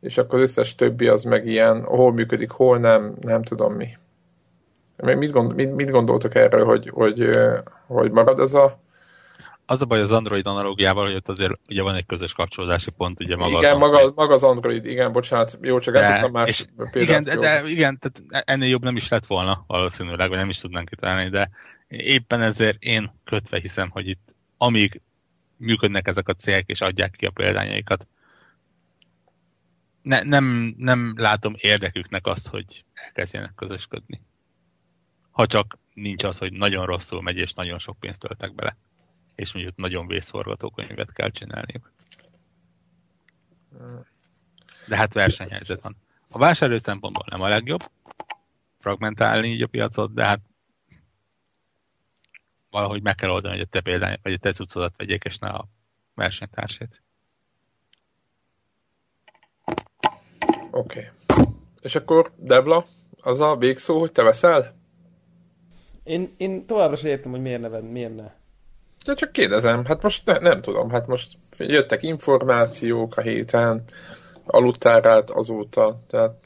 [0.00, 3.96] és akkor az összes többi az meg ilyen, hol működik, hol nem, nem tudom mi.
[4.96, 7.30] Mit, gond, mit, mit gondoltok erről, hogy, hogy,
[7.86, 8.80] hogy marad ez a...
[9.66, 13.20] Az a baj az Android analógiával, hogy ott azért ugye van egy közös kapcsolódási pont,
[13.20, 16.64] ugye maga Igen, az maga, maga az Android, igen, bocsánat, jó, csak de, a más
[16.76, 16.94] példát.
[16.94, 20.58] Igen, de, de, igen, tehát ennél jobb nem is lett volna valószínűleg, vagy nem is
[20.58, 21.50] tudnánk kitalálni, de
[21.88, 25.00] éppen ezért én kötve hiszem, hogy itt amíg
[25.56, 28.06] működnek ezek a cégek, és adják ki a példányaikat,
[30.02, 34.20] ne, nem, nem látom érdeküknek azt, hogy elkezdjenek közösködni
[35.36, 38.76] ha csak nincs az, hogy nagyon rosszul megy, és nagyon sok pénzt töltek bele.
[39.34, 41.92] És mondjuk nagyon vészforgatókönyvet kell csinálniuk.
[44.86, 45.96] De hát versenyhelyzet van.
[46.30, 47.80] A vásárló szempontból nem a legjobb,
[48.78, 50.40] fragmentálni így a piacot, de hát
[52.76, 55.48] valahogy meg kell oldani, hogy a te példány, vagy a te cuccodat vegyék, és ne
[55.48, 55.68] a
[56.14, 57.02] versenytársét.
[60.70, 61.10] Oké.
[61.30, 61.44] Okay.
[61.80, 62.84] És akkor, Debla,
[63.20, 64.74] az a végszó, hogy te veszel?
[66.02, 68.32] Én, én továbbra sem értem, hogy miért ne, miért ne.
[69.04, 73.84] Ja, csak kérdezem, hát most ne, nem tudom, hát most jöttek információk a héten,
[74.44, 76.45] aludtál rád azóta, tehát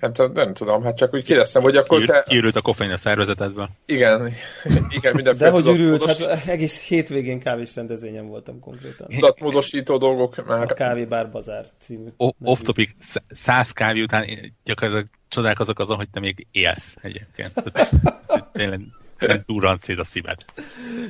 [0.00, 2.24] nem, tudom, nem tudom, hát csak úgy kérdeztem, hogy akkor te...
[2.32, 3.68] Ürült a koffein a szervezetedben.
[3.86, 4.32] Igen,
[4.98, 9.08] igen, mindenféle De hogy ürült, hát egész hétvégén kávés rendezvényen voltam konkrétan.
[9.08, 10.70] Tudatmódosító dolgok már.
[10.70, 12.08] A Kávébár Bazár című.
[12.42, 12.90] off topic,
[13.28, 14.26] száz kávé után
[14.64, 17.52] gyakorlatilag csodálkozok azon, hogy te még élsz egyébként.
[18.52, 18.80] Tényleg
[19.18, 20.44] nem túl rancéd a szíved.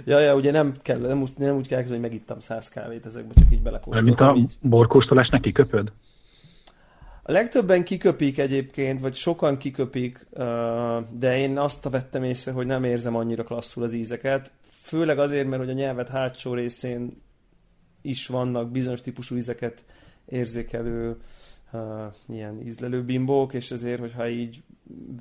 [0.04, 3.34] Ja, ja, ugye nem kell, nem, úgy, nem úgy kell, hogy megittam száz kávét ezekbe,
[3.34, 4.34] csak így belekóstoltam.
[4.34, 5.92] Mint a borkóstolás neki köpöd?
[7.28, 10.26] A legtöbben kiköpik egyébként, vagy sokan kiköpik,
[11.10, 14.50] de én azt vettem észre, hogy nem érzem annyira klasszul az ízeket.
[14.70, 17.22] Főleg azért, mert hogy a nyelvet hátsó részén
[18.02, 19.84] is vannak bizonyos típusú ízeket
[20.28, 21.16] érzékelő
[22.28, 24.62] ilyen ízlelő bimbók, és ezért, hogyha így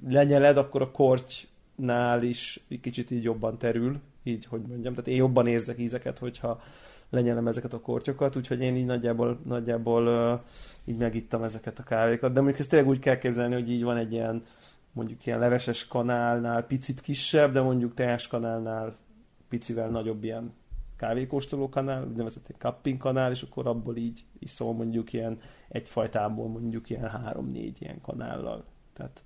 [0.08, 5.48] lenyeled, akkor a kortynál is kicsit így jobban terül, így, hogy mondjam, tehát én jobban
[5.48, 6.62] érzek ízeket, hogyha
[7.10, 10.43] lenyelem ezeket a kortyokat, úgyhogy én így nagyjából, nagyjából
[10.86, 13.98] így megittam ezeket a kávékat, de mondjuk ezt tényleg úgy kell képzelni, hogy így van
[13.98, 14.43] egy ilyen
[14.91, 18.96] mondjuk ilyen leveses kanálnál picit kisebb, de mondjuk teás kanálnál
[19.50, 20.54] picivel nagyobb ilyen
[20.96, 27.10] kávékóstoló kanál, úgynevezett cupping kanál, és akkor abból így iszol mondjuk ilyen egyfajtából mondjuk ilyen
[27.10, 28.65] három-négy ilyen kanállal.
[28.93, 29.24] Tehát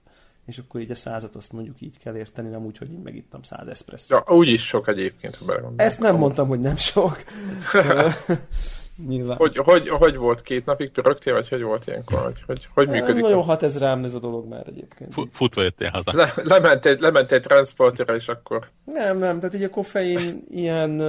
[0.51, 3.43] és akkor így a százat azt mondjuk így kell érteni, nem úgy, hogy így megittam
[3.43, 4.23] száz eszpresszót.
[4.27, 7.23] Ja, úgy is sok egyébként, ha Ezt nem mondtam, hogy nem sok.
[9.07, 9.37] Nyilván.
[9.37, 12.23] Hogy, hogy, hogy volt két napig rögtél, vagy hogy volt ilyenkor?
[12.23, 13.13] Hogy, hogy, hogy működik?
[13.13, 15.13] Nem nagyon hat ez rám ez a dolog már egyébként.
[15.13, 16.11] F- futva jöttél haza.
[16.15, 18.69] Le, lement, egy, lement egy transportra, és akkor...
[18.85, 20.99] Nem, nem, tehát így a koffein ilyen,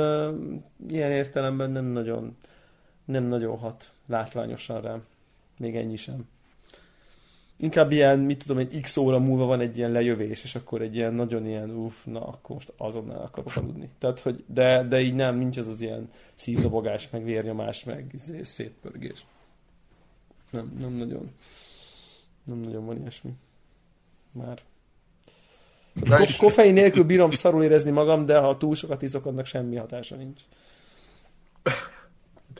[0.88, 2.36] ilyen értelemben nem nagyon,
[3.04, 5.02] nem nagyon hat látványosan rám.
[5.58, 6.28] Még ennyi sem
[7.56, 10.94] inkább ilyen, mit tudom, egy x óra múlva van egy ilyen lejövés, és akkor egy
[10.94, 13.90] ilyen nagyon ilyen, uff, na, akkor most azonnal akarok aludni.
[13.98, 18.42] Tehát, hogy, de, de így nem, nincs az az ilyen szívdobogás, meg vérnyomás, meg izé,
[18.42, 19.26] szétpörgés.
[20.50, 21.30] Nem, nem nagyon.
[22.44, 23.32] Nem nagyon van ilyesmi.
[24.32, 24.58] Már.
[26.04, 30.16] Hát, koffein nélkül bírom szarul érezni magam, de ha túl sokat iszok, annak semmi hatása
[30.16, 30.40] nincs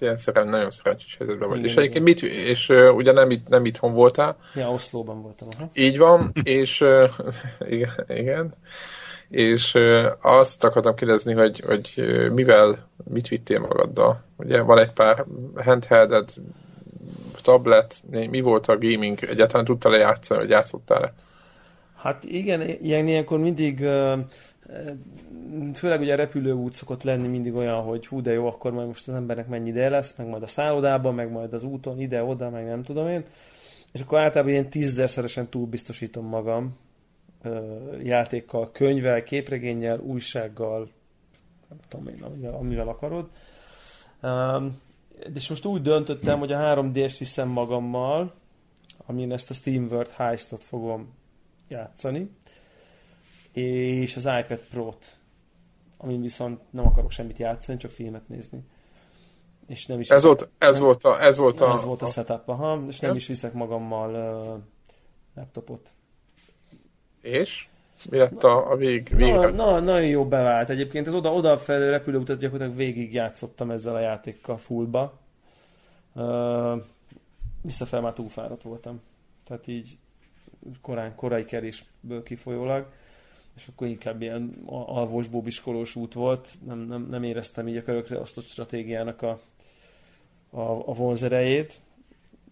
[0.00, 1.58] ilyen szeren, nagyon szerencsés helyzetben vagy.
[1.58, 4.36] Igen, és egyébként mit, és uh, ugye nem, itt, nem itthon voltál.
[4.54, 5.48] Ja, Oszlóban voltam.
[5.56, 5.70] Aha.
[5.74, 7.10] Így van, és uh,
[7.68, 8.54] igen, igen,
[9.28, 14.24] és uh, azt akartam kérdezni, hogy, hogy uh, mivel, mit vittél magaddal?
[14.36, 15.24] Ugye van egy pár
[15.56, 16.28] handhelded,
[17.42, 19.18] tablet, mi volt a gaming?
[19.24, 21.12] Egyáltalán tudtál-e játszani, vagy játszottál-e?
[21.96, 24.18] Hát igen, ilyen, ilyenkor mindig uh,
[25.74, 29.08] főleg ugye a repülőút szokott lenni mindig olyan, hogy hú de jó, akkor majd most
[29.08, 32.66] az embernek mennyi ide lesz, meg majd a szállodában, meg majd az úton ide-oda, meg
[32.66, 33.24] nem tudom én.
[33.92, 36.76] És akkor általában ilyen tízezerszeresen túlbiztosítom magam
[38.02, 40.90] játékkal, könyvvel, képregénnyel, újsággal,
[41.68, 43.28] nem tudom én, amivel, amivel akarod.
[45.34, 48.34] És most úgy döntöttem, hogy a 3D-est viszem magammal,
[49.06, 51.14] amin ezt a SteamWorld Heistot fogom
[51.68, 52.30] játszani
[53.52, 55.16] és az iPad Pro-t,
[55.96, 58.64] amin viszont nem akarok semmit játszani, csak filmet nézni.
[59.66, 61.72] És nem is ez, volt, ez, nem, volt a, ez volt a...
[61.72, 63.16] Ez volt a, a setup, aha, és nem ja.
[63.16, 64.62] is viszek magammal uh,
[65.34, 65.94] laptopot.
[67.20, 67.68] És?
[68.10, 69.32] Mi lett a, a vég, vég?
[69.32, 70.70] Na, na, nagyon jó bevált.
[70.70, 75.18] Egyébként az oda, odafelé repülőutat gyakorlatilag végig játszottam ezzel a játékkal fullba.
[76.12, 76.82] Uh,
[77.62, 79.00] visszafel már túlfáradt voltam.
[79.44, 79.98] Tehát így
[80.80, 82.86] korán, korai kerésből kifolyólag
[83.56, 88.18] és akkor inkább ilyen alvós bóbiskolós út volt, nem, nem, nem éreztem így a körökre
[88.20, 89.40] osztott stratégiának a,
[90.50, 91.80] a, a vonzerejét,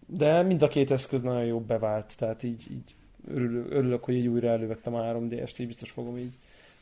[0.05, 2.95] de mind a két eszköz nagyon jó bevált, tehát így, így
[3.27, 6.33] örülök, örülök, hogy így újra elővettem a 3D-est, így biztos fogom így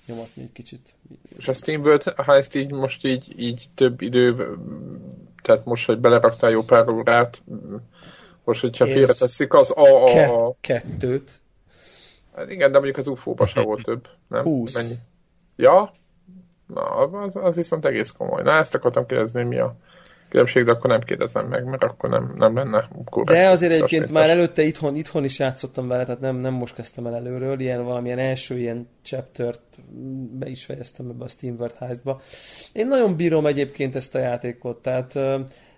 [0.06, 0.94] nyomatni egy kicsit.
[1.38, 4.58] És a Steamworld, ha ezt így most így, így több idő,
[5.42, 7.44] tehát most, hogy beleraktál jó pár órát,
[8.44, 10.56] most, hogyha félreteszik az a, a, a...
[10.62, 11.32] Kettőt.
[12.40, 14.08] Hát igen, de mondjuk az UFO-ba se volt több.
[14.28, 14.44] Nem?
[14.44, 14.74] 20.
[14.74, 14.96] Mennyi?
[15.56, 15.92] Ja?
[16.68, 18.44] Na, az, az viszont egész komoly.
[18.44, 19.76] Na, ezt akartam kérdezni, mi a
[20.30, 23.40] különbség, de akkor nem kérdezem meg, mert akkor nem, nem lenne korrekt.
[23.40, 27.06] De azért egyébként már előtte itthon, itthon is játszottam vele, tehát nem, nem most kezdtem
[27.06, 29.62] el előről, ilyen valamilyen első ilyen chaptert
[30.32, 32.22] be is fejeztem ebbe a Steamworld Heist-ba.
[32.74, 35.20] Én nagyon bírom egyébként ezt a játékot, tehát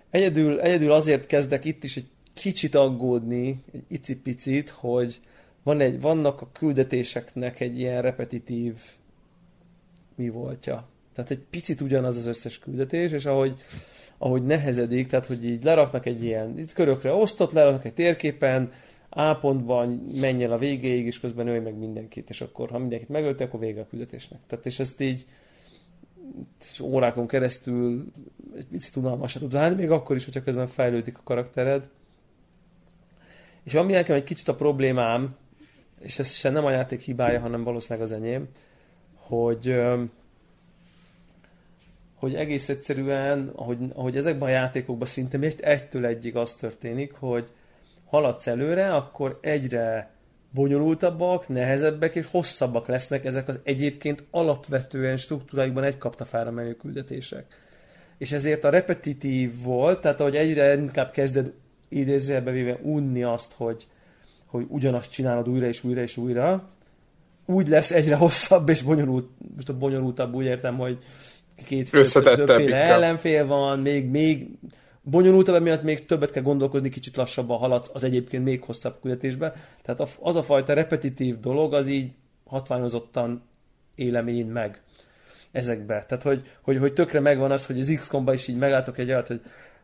[0.09, 5.19] egyedül, egyedül azért kezdek itt is egy kicsit aggódni, egy icipicit, hogy
[5.63, 8.75] van egy, vannak a küldetéseknek egy ilyen repetitív
[10.15, 10.87] mi voltja.
[11.13, 13.59] Tehát egy picit ugyanaz az összes küldetés, és ahogy,
[14.17, 18.71] ahogy nehezedik, tehát hogy így leraknak egy ilyen itt körökre osztott, leraknak egy térképen,
[19.13, 23.09] A pontban menj el a végéig, és közben ölj meg mindenkit, és akkor ha mindenkit
[23.09, 24.39] megölte, akkor vége a küldetésnek.
[24.47, 25.25] Tehát és ezt így
[26.71, 28.11] és órákon keresztül
[28.55, 31.89] egy picit unalmasra tud állni, még akkor is, hogyha közben fejlődik a karaktered.
[33.63, 35.35] És ami nekem egy kicsit a problémám,
[36.01, 38.47] és ez se nem a játék hibája, hanem valószínűleg az enyém,
[39.15, 39.81] hogy
[42.21, 47.51] hogy egész egyszerűen, ahogy, ahogy ezekben a játékokban szinte egy, egytől egyig az történik, hogy
[48.05, 50.11] haladsz előre, akkor egyre
[50.51, 57.45] bonyolultabbak, nehezebbek és hosszabbak lesznek ezek az egyébként alapvetően struktúráikban egy kaptafára menő küldetések.
[58.17, 61.53] És ezért a repetitív volt, tehát ahogy egyre inkább kezded
[61.89, 63.87] idézőjelbe véve unni azt, hogy,
[64.51, 66.69] hogy ugyanazt csinálod újra és újra és újra,
[67.45, 70.97] úgy lesz egyre hosszabb és bonyolult, most a bonyolultabb úgy értem, hogy
[71.65, 74.47] két fél, többféle ellenfél van, még, még
[75.01, 79.55] bonyolultabb, miatt még többet kell gondolkozni, kicsit lassabban haladsz az egyébként még hosszabb küldetésbe.
[79.81, 82.11] Tehát az a fajta repetitív dolog, az így
[82.45, 83.43] hatványozottan
[83.95, 84.81] élemén meg
[85.51, 86.05] ezekbe.
[86.07, 89.27] Tehát, hogy, hogy, hogy tökre megvan az, hogy az XCOM-ban is így meglátok egy olyat,
[89.27, 89.41] hogy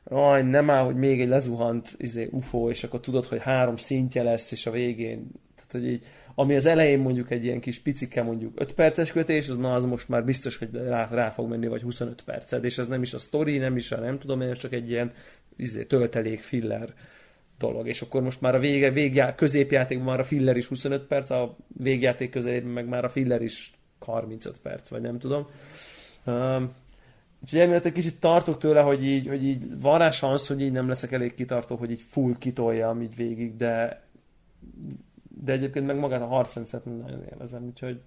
[0.09, 4.23] aj, nem áll, hogy még egy lezuhant izé, UFO, és akkor tudod, hogy három szintje
[4.23, 8.23] lesz, és a végén, tehát, hogy így, ami az elején mondjuk egy ilyen kis picike
[8.23, 11.67] mondjuk 5 perces kötés, az na az most már biztos, hogy rá, rá fog menni,
[11.67, 14.53] vagy 25 percet, és ez nem is a story, nem is a nem tudom én,
[14.53, 15.11] csak egy ilyen
[15.55, 16.93] izé, töltelék, filler
[17.57, 17.87] dolog.
[17.87, 21.55] És akkor most már a vége, végjá, középjátékban már a filler is 25 perc, a
[21.67, 25.47] végjáték közelében meg már a filler is 35 perc, vagy nem tudom.
[26.25, 26.71] Um,
[27.41, 30.71] Úgyhogy emiatt egy kicsit tartok tőle, hogy így, hogy így van rá szansz, hogy így
[30.71, 34.05] nem leszek elég kitartó, hogy így full kitolja így végig, de
[35.43, 38.01] de egyébként meg magát a harcrendszert nagyon élvezem, úgyhogy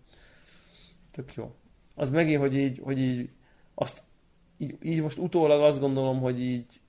[1.11, 1.55] tök jó.
[1.95, 3.31] Az megint, hogy így, hogy így
[3.75, 4.03] azt
[4.59, 6.81] így, így most utólag azt gondolom, hogy így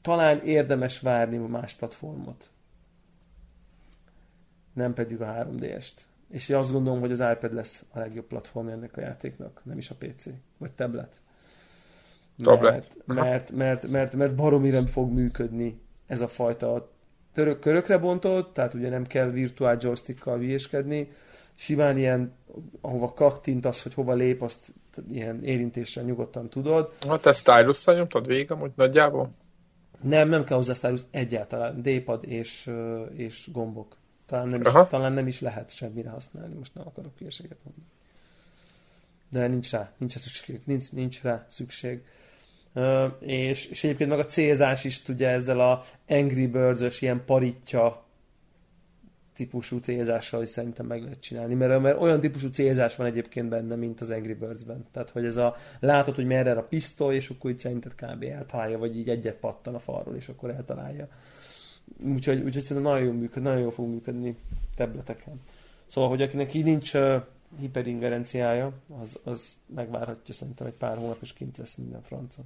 [0.00, 2.50] talán érdemes várni más platformot.
[4.72, 6.00] Nem pedig a 3DS-t.
[6.32, 9.78] És én azt gondolom, hogy az iPad lesz a legjobb platform ennek a játéknak, nem
[9.78, 10.24] is a PC,
[10.58, 11.20] vagy tablet.
[12.42, 12.96] Tablet.
[13.04, 16.90] Mert, mert, mert, mert, mert baromira fog működni ez a fajta
[17.32, 21.12] török, körökre bontott, tehát ugye nem kell virtuál joystickkal hülyéskedni,
[21.54, 22.32] simán ilyen,
[22.80, 24.72] ahova kaktintasz, hogy hova lép, azt
[25.10, 26.92] ilyen érintéssel nyugodtan tudod.
[27.08, 29.30] Hát te stylus nyomtad végig amúgy nagyjából?
[30.00, 32.70] Nem, nem kell hozzá stylus egyáltalán, D-pad és,
[33.12, 33.96] és gombok.
[34.26, 37.86] Talán nem, is, talán nem is lehet semmire használni, most nem akarok hülyeséget mondani.
[39.30, 42.04] De nincs rá, nincs rá szükség, nincs, nincs rá szükség.
[42.74, 48.02] Uh, és, és egyébként meg a célzás is ugye ezzel a Angry birds ilyen paritja
[49.34, 53.74] típusú célzással is szerintem meg lehet csinálni, mert, mert olyan típusú célzás van egyébként benne,
[53.74, 54.84] mint az Angry Birds-ben.
[54.90, 58.22] Tehát, hogy ez a, látod, hogy merre a pisztoly, és akkor így szerinted kb.
[58.22, 61.08] eltalálja, vagy így egyet pattan a falról, és akkor eltalálja.
[62.00, 64.36] Úgyhogy, úgyhogy szerintem nagyon jól működ, nagyon jól fog működni
[64.76, 65.40] tableteken.
[65.86, 67.22] Szóval, hogy akinek így nincs uh,
[67.60, 72.44] hiperingerenciája, az, az megvárhatja szerintem egy pár hónap, és kint lesz minden francon.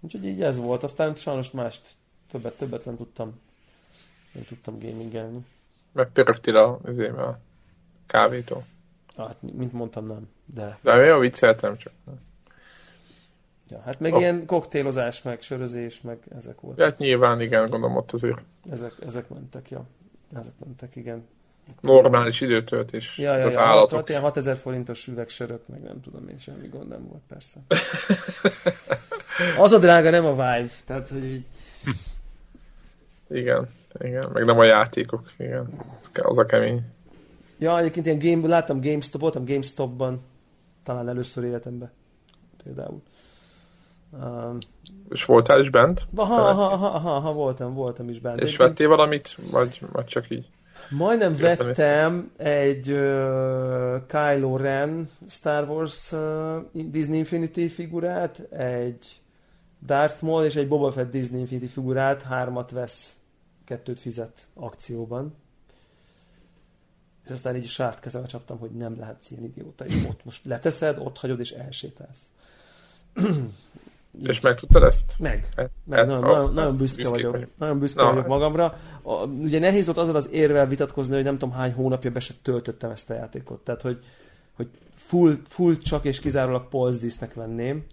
[0.00, 0.82] Úgyhogy így ez volt.
[0.82, 1.88] Aztán sajnos mást
[2.30, 3.40] többet, többet nem tudtam
[4.32, 5.46] nem tudtam gamingelni.
[5.92, 7.38] Meg pörögtél a, azért, a
[8.06, 8.64] kávétól.
[9.16, 10.28] Hát, mint mondtam, nem.
[10.44, 11.92] De, de jó, vicceltem csak.
[13.70, 14.20] Ja, hát meg oh.
[14.20, 16.84] ilyen koktélozás, meg sörözés, meg ezek voltak.
[16.84, 18.38] Hát nyilván, igen, gondolom ott azért.
[18.70, 19.84] Ezek, ezek mentek, ja.
[20.36, 21.26] Ezek mentek, igen.
[21.80, 23.18] Normális időtöltés.
[23.18, 23.98] Ja, ja, az ja, állatok.
[23.98, 27.60] Hát ilyen 6000 forintos üvegsörök, meg nem tudom én, semmi gond nem volt, persze.
[29.58, 30.70] Az a drága, nem a Vive.
[30.84, 31.46] Tehát, hogy így...
[33.28, 35.68] Igen, igen, meg nem a játékok, igen.
[36.14, 36.82] Az a kemény.
[37.58, 40.20] Ja, egyébként ilyen game, láttam GameStop, voltam GameStopban,
[40.82, 41.90] talán először életemben,
[42.64, 43.02] például.
[44.12, 44.58] Um,
[45.10, 46.06] és voltál is bent?
[46.16, 48.40] Ha, ha, ha, ha, ha, ha, voltam, voltam is bent.
[48.40, 50.48] És vettél valamit, vagy, vagy csak így?
[50.90, 59.20] Majdnem vettem egy uh, Kylo Ren Star Wars uh, Disney Infinity figurát, egy
[59.86, 63.16] Darth Maul és egy Boba Fett Disney Infinity figurát, hármat vesz,
[63.64, 65.34] kettőt fizet akcióban.
[67.24, 70.98] És aztán így saját kezembe csaptam, hogy nem lehetsz ilyen idióta, és ott most leteszed,
[70.98, 72.22] ott hagyod és elsétálsz.
[74.22, 75.14] És meg tudtad ezt?
[75.18, 75.48] Meg.
[75.56, 75.70] meg.
[75.98, 77.32] Hát, nagyon, oh, nagyon, nagyon büszke vagyok.
[77.32, 77.48] vagyok.
[77.58, 78.78] Nagyon büszke Na, vagyok magamra.
[79.02, 82.34] A, ugye nehéz volt azzal az érvel vitatkozni, hogy nem tudom hány hónapja be se
[82.42, 83.60] töltöttem ezt a játékot.
[83.60, 83.98] Tehát, hogy,
[84.56, 87.84] hogy full, full csak és kizárólag polzdísznek venném.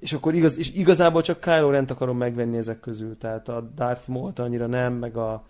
[0.00, 3.18] és akkor igaz, és igazából csak Kylo Rent akarom megvenni ezek közül.
[3.18, 5.44] Tehát a Darth Maul-t annyira nem, meg a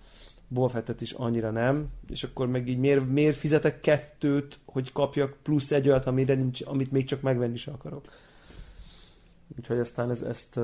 [0.52, 5.70] Bolfettet is annyira nem, és akkor meg így miért, miért fizetek kettőt, hogy kapjak plusz
[5.70, 8.04] egy olyat, amire nincs, amit még csak megvenni is akarok.
[9.58, 10.60] Úgyhogy aztán ez, ezt,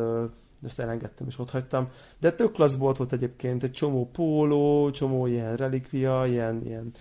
[0.64, 1.88] ezt elengedtem és ott hagytam.
[2.18, 6.92] De tök klassz volt, volt egyébként egy csomó póló, csomó ilyen relikvia, ilyen, ilyen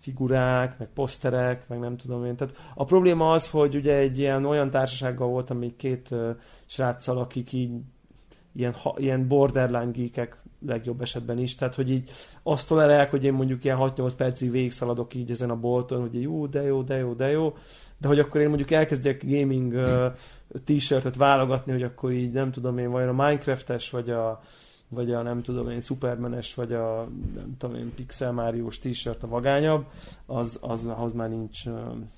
[0.00, 2.36] figurák, meg poszterek, meg nem tudom én.
[2.36, 6.36] Tehát a probléma az, hogy ugye egy ilyen olyan társasággal voltam még két uh,
[6.66, 7.70] sráccal, akik így
[8.52, 10.36] ilyen, ha, ilyen borderline geekek
[10.66, 12.10] legjobb esetben is, tehát hogy így
[12.42, 16.46] azt tolerálják, hogy én mondjuk ilyen 6-8 percig végigszaladok így ezen a bolton, hogy jó,
[16.46, 17.56] de jó, de jó, de jó,
[17.98, 19.74] de hogy akkor én mondjuk elkezdjek gaming
[20.64, 24.42] t-shirtet válogatni, hogy akkor így nem tudom én, vajon a Minecraftes, vagy a,
[24.88, 29.28] vagy a nem tudom én Supermanes, vagy a nem tudom én Pixel mario t-shirt a
[29.28, 29.84] vagányabb,
[30.26, 31.64] az, az ahhoz már nincs,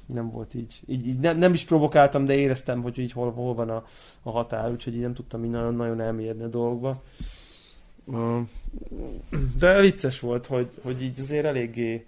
[0.06, 0.80] nem volt így.
[0.86, 3.84] így, így ne, nem is provokáltam, de éreztem, hogy így hol, hol van a,
[4.22, 7.02] a határ, úgyhogy így nem tudtam így nagyon, nagyon elmélyedni a dolgokba.
[9.58, 12.06] De vicces volt, hogy, hogy így azért eléggé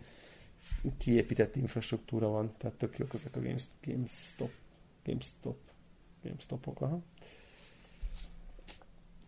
[0.99, 3.41] kiépített infrastruktúra van, tehát tök jók ezek a
[3.85, 4.51] GameStop.
[5.05, 5.57] GameStop.
[6.23, 7.01] GameStopok, aha.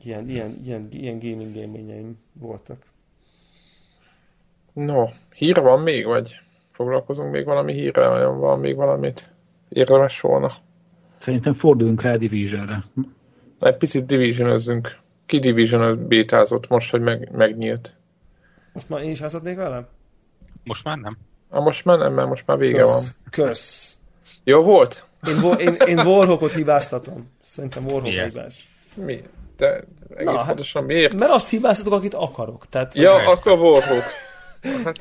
[0.04, 2.84] Ilyen, ilyen, ilyen, ilyen gaming élményeim voltak.
[4.72, 5.04] No,
[5.34, 9.30] hír van még, vagy foglalkozunk még valami hírrel, olyan van még valamit
[9.68, 10.62] érdemes volna?
[11.24, 12.84] Szerintem forduljunk rá Divisionre.
[13.60, 15.02] Egy picit divisionozzunk.
[15.26, 17.96] Ki division bétázott most, hogy meg, megnyílt?
[18.72, 19.88] Most már én is házadnék vele?
[20.64, 21.16] Most már nem.
[21.50, 22.90] Ah, most már nem, mert most már vége Kösz.
[22.90, 23.02] van.
[23.30, 23.96] Kösz.
[24.44, 25.06] Jó volt?
[25.28, 27.30] Én, én, én Warhawkot hibáztatom.
[27.44, 28.32] Szerintem Warhawk Miért?
[28.32, 28.68] hibás.
[28.94, 29.20] Mi?
[29.56, 29.66] De
[30.14, 31.14] egész Na, hát- pontosan miért?
[31.14, 32.68] Mert azt hibáztatok, akit akarok.
[32.68, 33.28] Tehát, Ja, Miért?
[33.28, 34.02] akkor Warhawk.
[34.84, 34.96] Hát,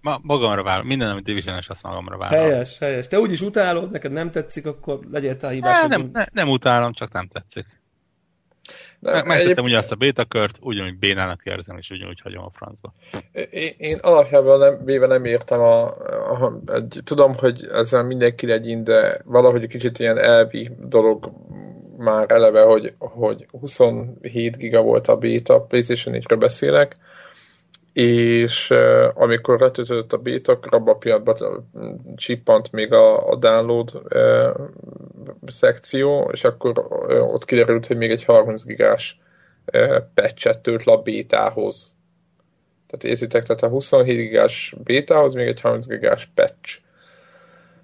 [0.00, 0.84] Ma, magamra vállal.
[0.84, 2.38] Minden, amit division azt magamra vállal.
[2.40, 3.08] Helyes, helyes.
[3.08, 5.80] Te úgyis utálod, neked nem tetszik, akkor legyél te a hibás.
[5.80, 7.66] Ne, nem, ne, nem utálom, csak nem tetszik.
[9.00, 12.94] Megtettem egyéb- ugyanazt a bétakört, ugyanúgy bénának érzem, és ugyanúgy hagyom a francba.
[13.50, 18.84] Én, én alapjában nem, véve nem értem a, a, egy, tudom, hogy ezzel mindenki legyen,
[18.84, 21.32] de valahogy kicsit ilyen elvi dolog
[21.98, 26.96] már eleve, hogy, hogy 27 giga volt a beta, PlayStation 4-ről beszélek,
[27.98, 28.70] és
[29.14, 31.70] amikor letöltött a beta, akkor abban a pillanatban
[32.16, 34.54] csippant még a, a download uh,
[35.46, 36.78] szekció, és akkor
[37.08, 39.20] ott kiderült, hogy még egy 30 gigás
[39.72, 41.96] uh, patchet tölt le a bétához.
[42.86, 46.78] Tehát értitek, tehát a 27 gigás bétához még egy 30 gigás patch.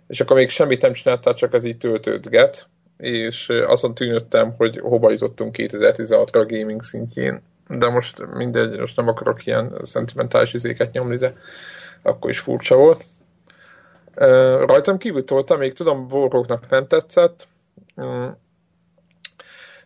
[0.08, 5.10] És akkor még semmit nem csináltál, csak ez így töltődget, és azon tűnődtem, hogy hova
[5.10, 7.42] jutottunk 2016-ra a gaming szintjén.
[7.68, 11.32] De most mindegy, most nem akarok ilyen szentimentális izéket nyomni, de
[12.02, 13.04] akkor is furcsa volt.
[14.66, 17.46] Rajtam kívül toltam, még tudom, Warhawknak nem tetszett.
[18.00, 18.28] Mm.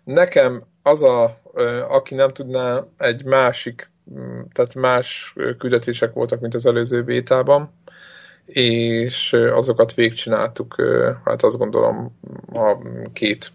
[0.04, 1.40] Nekem az a,
[1.88, 7.72] aki nem tudná, egy másik, mm, tehát más küldetések voltak, mint az előző bétában,
[8.46, 12.18] és azokat végigcsináltuk, ö, hát azt gondolom
[12.52, 12.76] a
[13.12, 13.52] két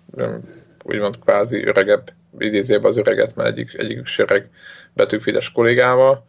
[0.83, 4.49] úgymond kvázi öregebb, idézőben az öreget, mert egyik, egyik öreg
[4.93, 6.25] betűfides kollégával,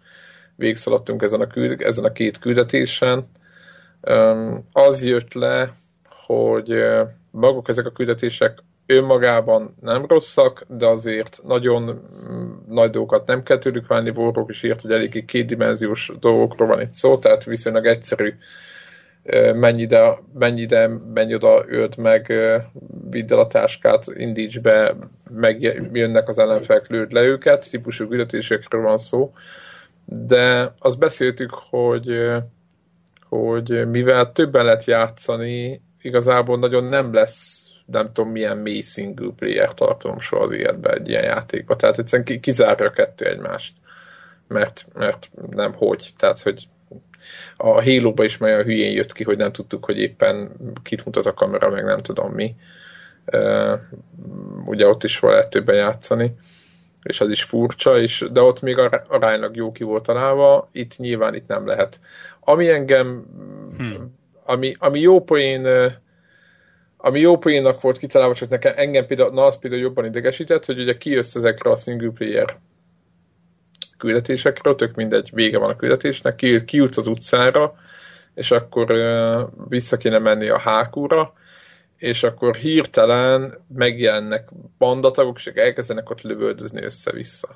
[0.56, 3.28] végigszaladtunk ezen a, küld, ezen a két küldetésen.
[4.72, 5.72] Az jött le,
[6.26, 6.84] hogy
[7.30, 13.58] maguk ezek a küldetések önmagában nem rosszak, de azért nagyon mm, nagy dolgokat nem kell
[13.58, 14.10] tőlük várni.
[14.10, 18.34] Warrock is írt, hogy eléggé kétdimenziós dolgokról van itt szó, tehát viszonylag egyszerű
[19.54, 22.32] menj ide, menj ide, menj oda, öld meg,
[23.10, 24.96] vidd el a táskát, indíts be,
[25.30, 29.32] megjönnek az ellenfelek, lőd le őket, típusú küldetésekről van szó.
[30.04, 32.08] De azt beszéltük, hogy
[33.28, 39.74] hogy mivel többen lehet játszani, igazából nagyon nem lesz nem tudom milyen mély single player
[39.74, 41.76] tartalom soha az életben egy ilyen játékban.
[41.76, 43.76] Tehát egyszerűen ki- kizárja a kettő egymást.
[44.48, 46.10] Mert, mert nem hogy.
[46.16, 46.68] Tehát, hogy
[47.56, 50.52] a halo is már olyan hülyén jött ki, hogy nem tudtuk, hogy éppen
[50.82, 52.54] kit mutat a kamera, meg nem tudom mi.
[54.64, 56.34] Ugye ott is lehet többen játszani
[57.04, 60.96] és az is furcsa, és, de ott még ar- aránylag jó ki volt találva, itt
[60.96, 62.00] nyilván itt nem lehet.
[62.40, 63.24] Ami engem,
[63.76, 64.14] Hmm.
[64.44, 65.92] ami, ami jó poén,
[66.96, 70.80] ami jó poénnak volt kitalálva, csak nekem engem például, na az például jobban idegesített, hogy
[70.80, 72.56] ugye kijössz ezekre a single player
[73.98, 77.74] küldetésekről, tök mindegy, vége van a küldetésnek, ki, kijutsz az utcára,
[78.34, 78.86] és akkor
[79.68, 81.32] vissza kéne menni a hákúra,
[81.98, 87.48] és akkor hirtelen megjelennek bandatagok, és elkezdenek ott lövöldözni össze-vissza.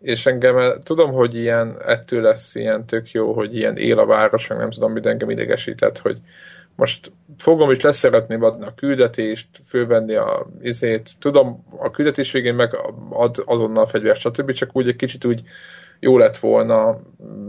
[0.00, 4.46] És engem, tudom, hogy ilyen, ettől lesz ilyen tök jó, hogy ilyen él a város,
[4.46, 6.18] meg nem tudom, mit engem idegesített, hogy
[6.80, 12.76] most fogom is leszeretném adni a küldetést, fölvenni a izét, tudom, a küldetés végén meg
[13.10, 14.52] ad azonnal a fegyvert, stb.
[14.52, 15.42] Csak úgy egy kicsit úgy
[15.98, 16.96] jó lett volna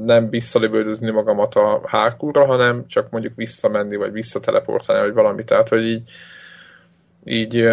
[0.06, 5.44] nem visszalövöldözni magamat a hákúra, hanem csak mondjuk visszamenni, vagy visszateleportálni, vagy valami.
[5.44, 6.10] Tehát, hogy így,
[7.26, 7.70] így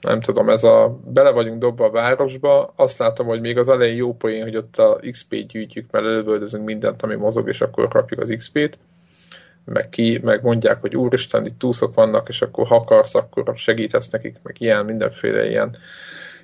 [0.00, 3.96] nem tudom, ez a bele vagyunk dobva a városba, azt látom, hogy még az elején
[3.96, 8.20] jó poén, hogy ott a XP-t gyűjtjük, mert lövöldözünk mindent, ami mozog, és akkor kapjuk
[8.20, 8.78] az XP-t
[9.72, 14.08] meg, ki, meg mondják, hogy úristen, itt túszok vannak, és akkor ha akarsz, akkor segítesz
[14.08, 15.76] nekik, meg ilyen, mindenféle ilyen,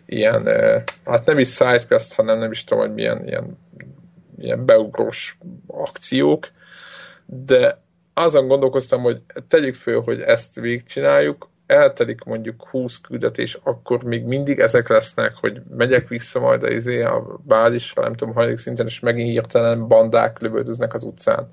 [0.07, 3.59] ilyen eh, hát nem is sidequest, hanem nem is tudom, hogy milyen ilyen,
[4.39, 6.49] ilyen beugrós akciók,
[7.27, 7.83] de
[8.15, 14.59] azon gondolkoztam, hogy tegyük föl, hogy ezt végigcsináljuk, eltelik mondjuk 20 küldetés, akkor még mindig
[14.59, 19.01] ezek lesznek, hogy megyek vissza majd a, izé, a bázisra, nem tudom, hajlék szinten, és
[19.01, 21.51] megint hirtelen bandák lövöldöznek az utcán.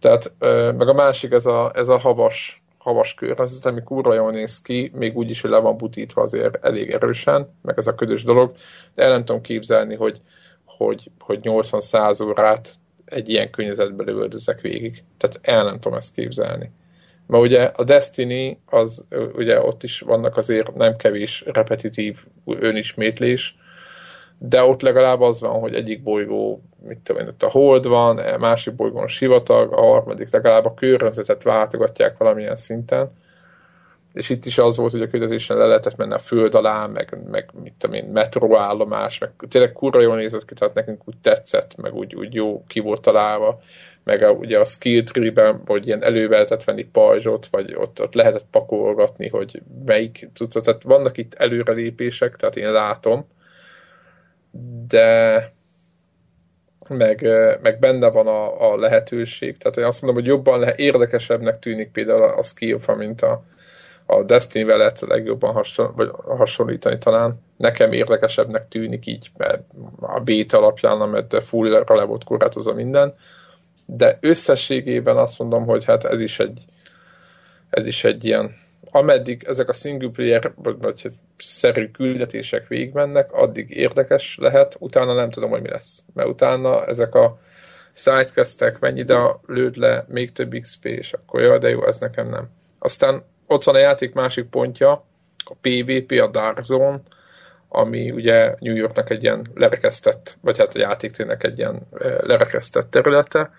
[0.00, 0.32] Tehát,
[0.76, 4.60] meg a másik, ez a, ez a havas, havas kör, az, ami kurva jól néz
[4.60, 8.24] ki, még úgy is, hogy le van butítva azért elég erősen, meg ez a ködös
[8.24, 8.52] dolog,
[8.94, 10.20] de el nem tudom képzelni, hogy,
[10.64, 12.74] hogy, hogy 80-100 órát
[13.04, 15.04] egy ilyen környezetben lövöldözek végig.
[15.18, 16.70] Tehát el nem tudom ezt képzelni.
[17.26, 23.58] Mert ugye a Destiny, az ugye ott is vannak azért nem kevés repetitív önismétlés,
[24.38, 28.18] de ott legalább az van, hogy egyik bolygó, mit tudom én, ott a hold van,
[28.18, 33.10] a másik bolygón a sivatag, a harmadik legalább a környezetet váltogatják valamilyen szinten.
[34.12, 37.18] És itt is az volt, hogy a küldetésen le lehetett menni a föld alá, meg,
[37.30, 41.76] meg mit tudom én, metróállomás, meg tényleg kurva jól nézett ki, tehát nekünk úgy tetszett,
[41.76, 43.60] meg úgy, úgy jó ki volt találva.
[44.04, 48.14] Meg a, ugye a skill tree-ben, hogy ilyen elő lehetett venni pajzsot, vagy ott, ott
[48.14, 53.26] lehetett pakolgatni, hogy melyik cuccot, tehát vannak itt előrelépések, tehát én látom,
[54.86, 55.52] de
[56.88, 57.22] meg,
[57.62, 61.90] meg benne van a, a lehetőség, tehát én azt mondom, hogy jobban le, érdekesebbnek tűnik
[61.90, 63.44] például a skill mint a,
[64.06, 67.40] a Destiny-vel lehet legjobban hasonl, vagy hasonlítani talán.
[67.56, 69.62] Nekem érdekesebbnek tűnik így, mert
[70.00, 73.14] a beta alapján, mert full le volt korlátozva minden,
[73.86, 76.64] de összességében azt mondom, hogy hát ez is egy
[77.70, 78.54] ez is egy ilyen
[78.90, 85.50] ameddig ezek a single player vagy, szerű küldetések végigmennek, addig érdekes lehet, utána nem tudom,
[85.50, 86.04] hogy mi lesz.
[86.14, 87.38] Mert utána ezek a
[87.92, 92.28] sidequestek, mennyi ide lőd le, még több XP, és akkor jaj, de jó, ez nekem
[92.28, 92.48] nem.
[92.78, 95.04] Aztán ott van a játék másik pontja,
[95.44, 97.00] a PvP, a Dark Zone,
[97.68, 101.80] ami ugye New Yorknak egy ilyen lerekesztett, vagy hát a játéktének egy ilyen
[102.20, 103.50] lerekesztett területe,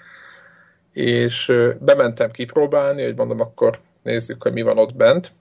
[0.93, 5.31] és bementem kipróbálni, hogy mondom, akkor nézzük, hogy mi van ott bent.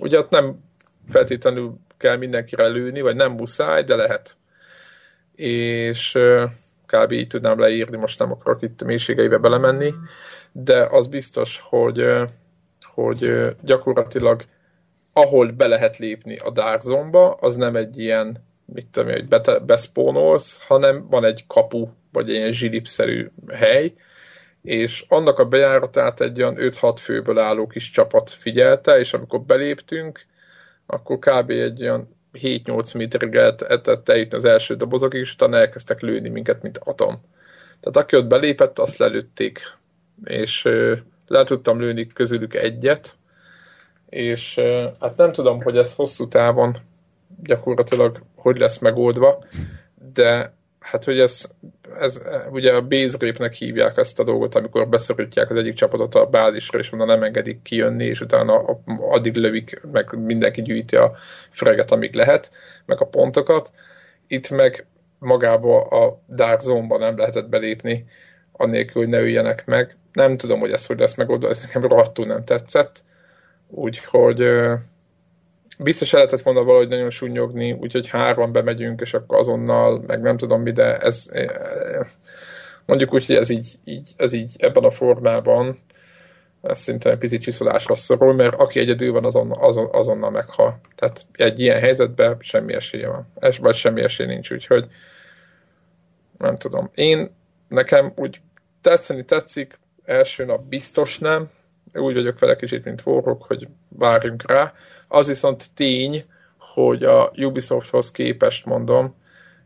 [0.00, 0.64] Ugye ott nem
[1.08, 4.36] feltétlenül kell mindenkire lőni, vagy nem muszáj, de lehet.
[5.34, 6.18] És
[6.86, 7.12] kb.
[7.12, 9.94] így tudnám leírni, most nem akarok itt mélységeibe belemenni,
[10.52, 12.04] de az biztos, hogy,
[12.94, 14.44] hogy gyakorlatilag
[15.18, 19.28] ahol be lehet lépni a Dark Zone-ba, az nem egy ilyen, mit tudom, hogy
[19.66, 23.92] beszpónolsz, hanem van egy kapu, vagy egy ilyen zsilipszerű hely,
[24.62, 30.26] és annak a bejáratát egy olyan 5-6 főből álló kis csapat figyelte, és amikor beléptünk,
[30.86, 31.50] akkor kb.
[31.50, 36.78] egy olyan 7-8 méterig lehetett eljutni az első dobozokig, és utána elkezdtek lőni minket, mint
[36.78, 37.20] atom.
[37.80, 39.60] Tehát aki ott belépett, azt lelőtték.
[40.24, 40.62] És
[41.26, 43.16] le tudtam lőni közülük egyet,
[44.08, 44.60] és
[45.00, 46.76] hát nem tudom, hogy ez hosszú távon
[47.42, 49.44] gyakorlatilag hogy lesz megoldva,
[50.12, 51.50] de hát hogy ez,
[52.00, 52.20] ez
[52.50, 56.78] ugye a base rape-nek hívják ezt a dolgot, amikor beszorítják az egyik csapatot a bázisra,
[56.78, 61.16] és onnan nem engedik kijönni, és utána addig lövik, meg mindenki gyűjti a
[61.50, 62.50] freget, amíg lehet,
[62.86, 63.72] meg a pontokat.
[64.26, 64.86] Itt meg
[65.18, 68.04] magába a Dark Zone-ba nem lehetett belépni,
[68.52, 69.96] annélkül, hogy ne üljenek meg.
[70.12, 73.02] Nem tudom, hogy ez hogy lesz megoldva, ez nekem rohadtul nem tetszett.
[73.68, 74.42] Úgyhogy
[75.78, 80.36] biztos el lehetett volna valahogy nagyon sunyogni, úgyhogy hárman bemegyünk, és akkor azonnal, meg nem
[80.36, 81.26] tudom mi, de ez
[82.86, 85.76] mondjuk úgy, hogy ez így, így, ez így ebben a formában
[86.62, 90.80] ez szinte egy picit csiszolásra szorul, mert aki egyedül van, azon, azon, azonnal meghal.
[90.94, 93.26] Tehát egy ilyen helyzetben semmi esélye van.
[93.60, 94.86] Vagy semmi esély nincs, úgyhogy
[96.38, 96.90] nem tudom.
[96.94, 97.30] Én
[97.68, 98.40] nekem úgy
[98.82, 101.48] tetszeni tetszik, első nap biztos nem,
[101.92, 104.72] úgy vagyok vele kicsit, mint forrok, hogy várjunk rá.
[105.08, 106.24] Az viszont tény,
[106.58, 109.14] hogy a Ubisofthoz képest mondom,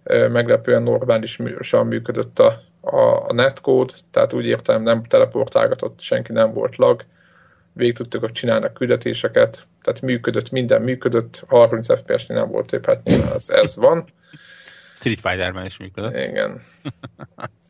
[0.05, 6.76] meglepően normálisan működött a, a, a netcode, tehát úgy értem nem teleportálgatott, senki nem volt
[6.76, 7.05] lag,
[7.72, 13.09] végig tudtuk csinálni a küldetéseket, tehát működött, minden működött, 30 FPS-nél nem volt épp, hát
[13.34, 14.05] ez, ez van.
[15.03, 16.17] Street Fighter-ben is működött.
[16.17, 16.61] Igen.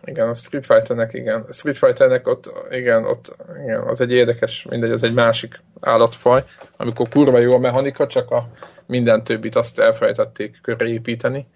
[0.04, 1.44] Igen, a Street Fighternek, igen.
[1.48, 6.44] A Street Fighternek ott, igen, ott, igen, az egy érdekes, mindegy, az egy másik állatfaj,
[6.76, 8.48] amikor kurva jó a mechanika, csak a
[8.86, 11.46] minden többit azt elfelejtették köré építeni.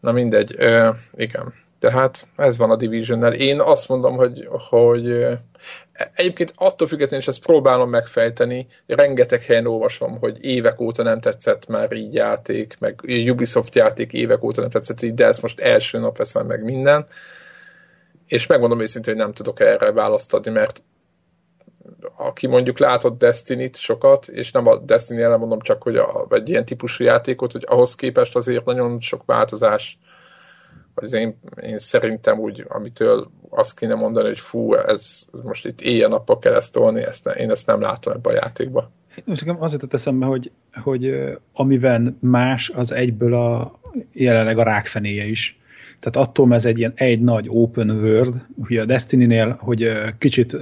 [0.00, 1.54] Na mindegy, ö, igen.
[1.78, 3.32] Tehát ez van a Division-nel.
[3.32, 5.26] Én azt mondom, hogy, hogy
[6.14, 11.66] egyébként attól függetlenül is ezt próbálom megfejteni, rengeteg helyen olvasom, hogy évek óta nem tetszett
[11.66, 13.00] már így játék, meg
[13.30, 17.06] Ubisoft játék évek óta nem tetszett így, de ezt most első nap veszem meg minden.
[18.26, 20.82] És megmondom őszintén, hogy nem tudok erre választ adni, mert
[22.16, 26.48] aki mondjuk látott Destiny-t sokat, és nem a Destiny ellen mondom csak, hogy a, egy
[26.48, 29.98] ilyen típusú játékot, hogy ahhoz képest azért nagyon sok változás
[31.00, 36.38] az én, én szerintem úgy, amitől azt kéne mondani, hogy fú, ez most itt éjjel-nappal
[36.38, 38.90] kell ezt tolni, ezt ne, én ezt nem látom ebbe a játékba.
[39.24, 41.14] Nekem az jutott eszembe, hogy, hogy
[41.52, 43.78] amiben más, az egyből a
[44.12, 45.58] jelenleg a rákfenéje is.
[46.00, 50.56] Tehát attól ez egy ilyen egy nagy open world, ugye a Destiny-nél, hogy kicsit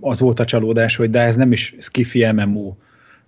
[0.00, 2.74] az volt a csalódás, hogy de ez nem is skifi MMO,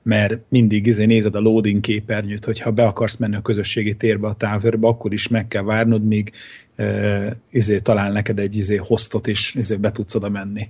[0.07, 4.35] mert mindig izé nézed a loading képernyőt, hogyha be akarsz menni a közösségi térbe, a
[4.35, 6.33] távorba, akkor is meg kell várnod, míg
[6.77, 10.69] e, izé talál neked egy izé hostot, és izé be tudsz oda menni.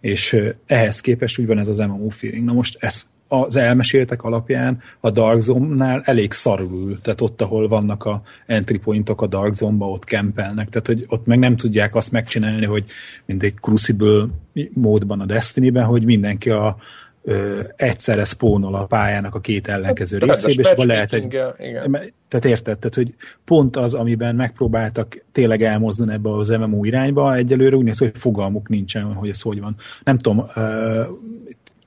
[0.00, 2.44] És ehhez képest úgy van ez az MMO feeling.
[2.44, 8.04] Na most ez az elmeséltek alapján a Dark Zone-nál elég szarul tehát ott, ahol vannak
[8.04, 12.10] a entry pointok a Dark Zone-ba, ott kempelnek, tehát hogy ott meg nem tudják azt
[12.10, 12.84] megcsinálni, hogy
[13.24, 14.26] mint egy Crucible
[14.72, 16.76] módban a Destiny-ben, hogy mindenki a
[17.22, 21.24] ö, egyszerre spónol a pályának a két ellenkező hát, részébe, és lehet egy...
[21.58, 22.12] Igen.
[22.28, 22.78] Tehát érted?
[22.78, 23.14] Tehát, hogy
[23.44, 28.68] pont az, amiben megpróbáltak tényleg elmozdulni ebbe az MMO irányba, egyelőre úgy néz, hogy fogalmuk
[28.68, 29.76] nincsen, hogy ez hogy van.
[30.04, 31.02] Nem tudom, ö,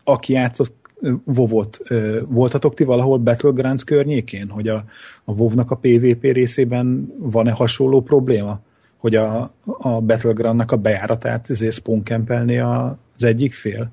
[0.04, 0.84] aki játszott
[1.24, 1.80] Vovot
[2.28, 4.84] voltatok ti valahol Battlegrounds környékén, hogy a,
[5.24, 8.60] a WoW-nak a PvP részében van-e hasonló probléma?
[8.98, 13.92] Hogy a, a Battleground-nak a bejáratát spawnkempelni az egyik fél?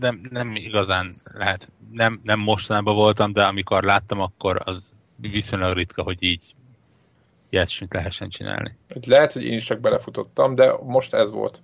[0.00, 1.68] Nem, nem igazán lehet.
[1.92, 6.54] Nem, nem mostanában voltam, de amikor láttam, akkor az viszonylag ritka, hogy így
[7.50, 8.76] ilyesmit lehessen csinálni.
[9.06, 11.62] Lehet, hogy én is csak belefutottam, de most ez volt.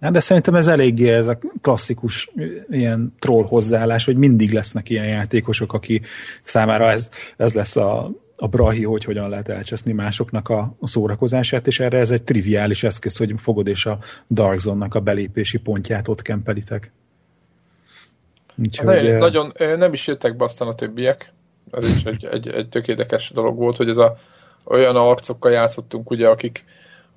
[0.00, 2.30] Hát de szerintem ez eléggé ez a klasszikus
[2.68, 6.02] ilyen troll hozzáállás, hogy mindig lesznek ilyen játékosok, aki
[6.42, 8.10] számára ez, ez lesz a,
[8.40, 13.16] a brahi, hogy hogyan lehet elcseszni másoknak a, szórakozását, és erre ez egy triviális eszköz,
[13.16, 13.98] hogy fogod és a
[14.30, 16.92] Dark Zone-nak a belépési pontját ott kempelitek.
[18.56, 21.32] Úgyhogy, nagyon, nagyon, nem is jöttek be aztán a többiek.
[21.70, 24.18] Ez is egy, egy, egy tökéletes dolog volt, hogy ez a
[24.64, 26.64] olyan arcokkal játszottunk, ugye, akik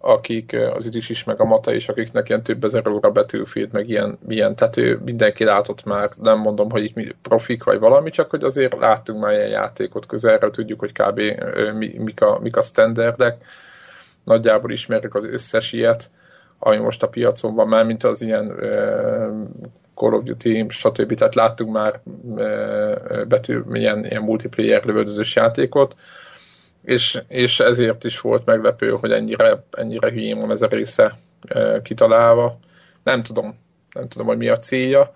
[0.02, 3.90] akik az Idis is, meg a Mata is, akiknek ilyen több ezer óra betűfét, meg
[3.90, 8.10] ilyen, ilyen, tehát ő mindenki látott már, nem mondom, hogy itt mi profik vagy valami,
[8.10, 11.22] csak hogy azért láttunk már ilyen játékot közelről, tudjuk, hogy kb.
[11.78, 13.44] Mi, mik, a, mik a standardek,
[14.24, 16.10] nagyjából ismerjük az összes ilyet,
[16.60, 18.56] ami most a piacon van már, mint az ilyen
[19.96, 21.14] Call of Duty, stb.
[21.14, 22.02] Tehát láttunk már
[23.28, 25.96] betű, ilyen, ilyen multiplayer lövöldözős játékot,
[26.84, 31.18] és, és ezért is volt meglepő, hogy ennyire, ennyire hülyén van ez a része
[31.48, 32.60] e, kitalálva.
[33.04, 33.60] Nem tudom,
[33.94, 35.14] nem tudom, hogy mi a célja.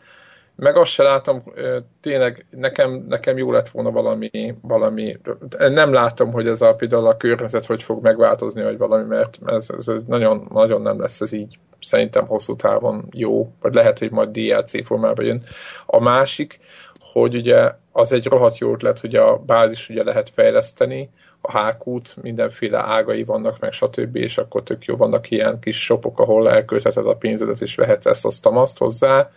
[0.55, 5.17] Meg azt se látom, e, tényleg nekem, nekem jó lett volna valami, valami,
[5.57, 9.67] nem látom, hogy ez a például a környezet hogy fog megváltozni, vagy valami, mert ez,
[9.77, 14.29] ez nagyon, nagyon nem lesz ez így szerintem hosszú távon jó, vagy lehet, hogy majd
[14.29, 15.43] DLC formában jön.
[15.85, 16.59] A másik,
[16.99, 21.09] hogy ugye az egy rohadt jó ötlet, hogy a bázis ugye lehet fejleszteni,
[21.45, 26.19] a hákút, mindenféle ágai vannak, meg stb., és akkor tök jó vannak ilyen kis shopok,
[26.19, 29.29] ahol elköltheted a pénzedet, és vehetsz ezt, azt, azt hozzá,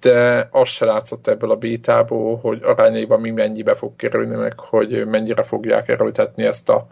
[0.00, 5.06] de az se látszott ebből a bétából, hogy arányaiban mi mennyibe fog kerülni, meg hogy
[5.06, 6.86] mennyire fogják erőltetni ezt a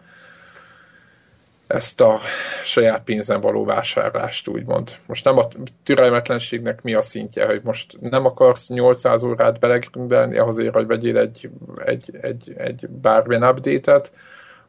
[1.67, 2.19] ezt a
[2.63, 4.95] saját pénzen való vásárlást, úgymond.
[5.05, 5.47] Most nem a
[5.83, 11.49] türelmetlenségnek mi a szintje, hogy most nem akarsz 800 órát belegrindelni azért, hogy vegyél egy,
[11.85, 14.11] egy, egy, egy bármilyen update-et,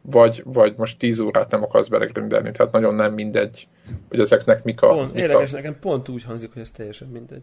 [0.00, 3.68] vagy, vagy most 10 órát nem akarsz belegrindelni, tehát nagyon nem mindegy,
[4.08, 4.88] hogy ezeknek mik a...
[4.88, 5.56] Pont, mik érdekes, a...
[5.56, 7.42] nekem pont úgy hangzik, hogy ez teljesen mindegy.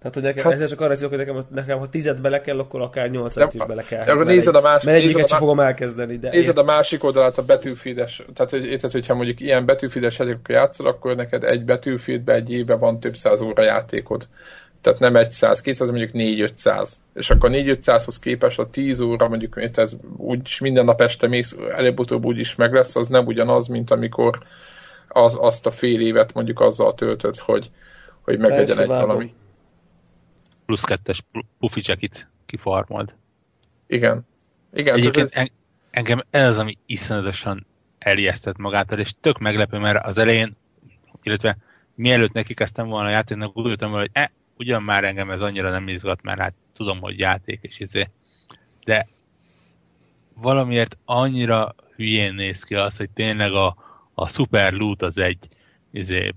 [0.00, 2.58] Tehát, hogy nekem, hát, ezzel csak arra szólok, hogy nekem, nekem, ha tizet bele kell,
[2.58, 4.14] akkor akár nyolcat is bele kell.
[4.14, 6.16] mert nézed a másik, mert egyiket sem fogom elkezdeni.
[6.18, 6.62] De nézed én...
[6.62, 11.16] a másik oldalát, a betűfides, tehát hogy, érted, hogyha mondjuk ilyen betűfides játékokkal játszol, akkor
[11.16, 14.28] neked egy betűfidbe egy éve van több száz óra játékod.
[14.80, 16.92] Tehát nem egy száz, 200, mondjuk 4-500.
[17.14, 22.24] És akkor 4-500-hoz képest a 10 óra, mondjuk érted, úgy minden nap este mész, előbb-utóbb
[22.24, 24.38] úgy is meg lesz, az nem ugyanaz, mint amikor
[25.08, 27.70] az, azt a fél évet mondjuk azzal töltöd, hogy,
[28.20, 29.32] hogy meglegyen egy valami
[30.70, 31.22] plusz kettes
[31.58, 33.14] pufi jackit kifarmold.
[33.86, 34.26] Igen.
[34.72, 34.94] Igen.
[34.96, 35.46] Egyébként ez...
[35.90, 37.66] engem ez az, ami iszonyatosan
[37.98, 40.56] elijesztett magától, és tök meglepő, mert az elején,
[41.22, 41.56] illetve
[41.94, 45.70] mielőtt neki kezdtem volna a játéknak, úgy volna, hogy e, ugyan már engem ez annyira
[45.70, 48.08] nem izgat, mert hát tudom, hogy játék, és izé.
[48.84, 49.08] De
[50.34, 53.76] valamiért annyira hülyén néz ki az, hogy tényleg a,
[54.14, 55.48] a super loot az egy
[55.90, 56.34] izé,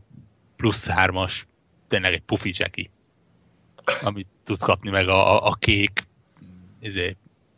[0.55, 1.47] plusz hármas,
[1.87, 2.51] tényleg egy pufi
[4.03, 6.07] amit tudsz kapni, meg a, a, kék
[6.79, 7.17] izé,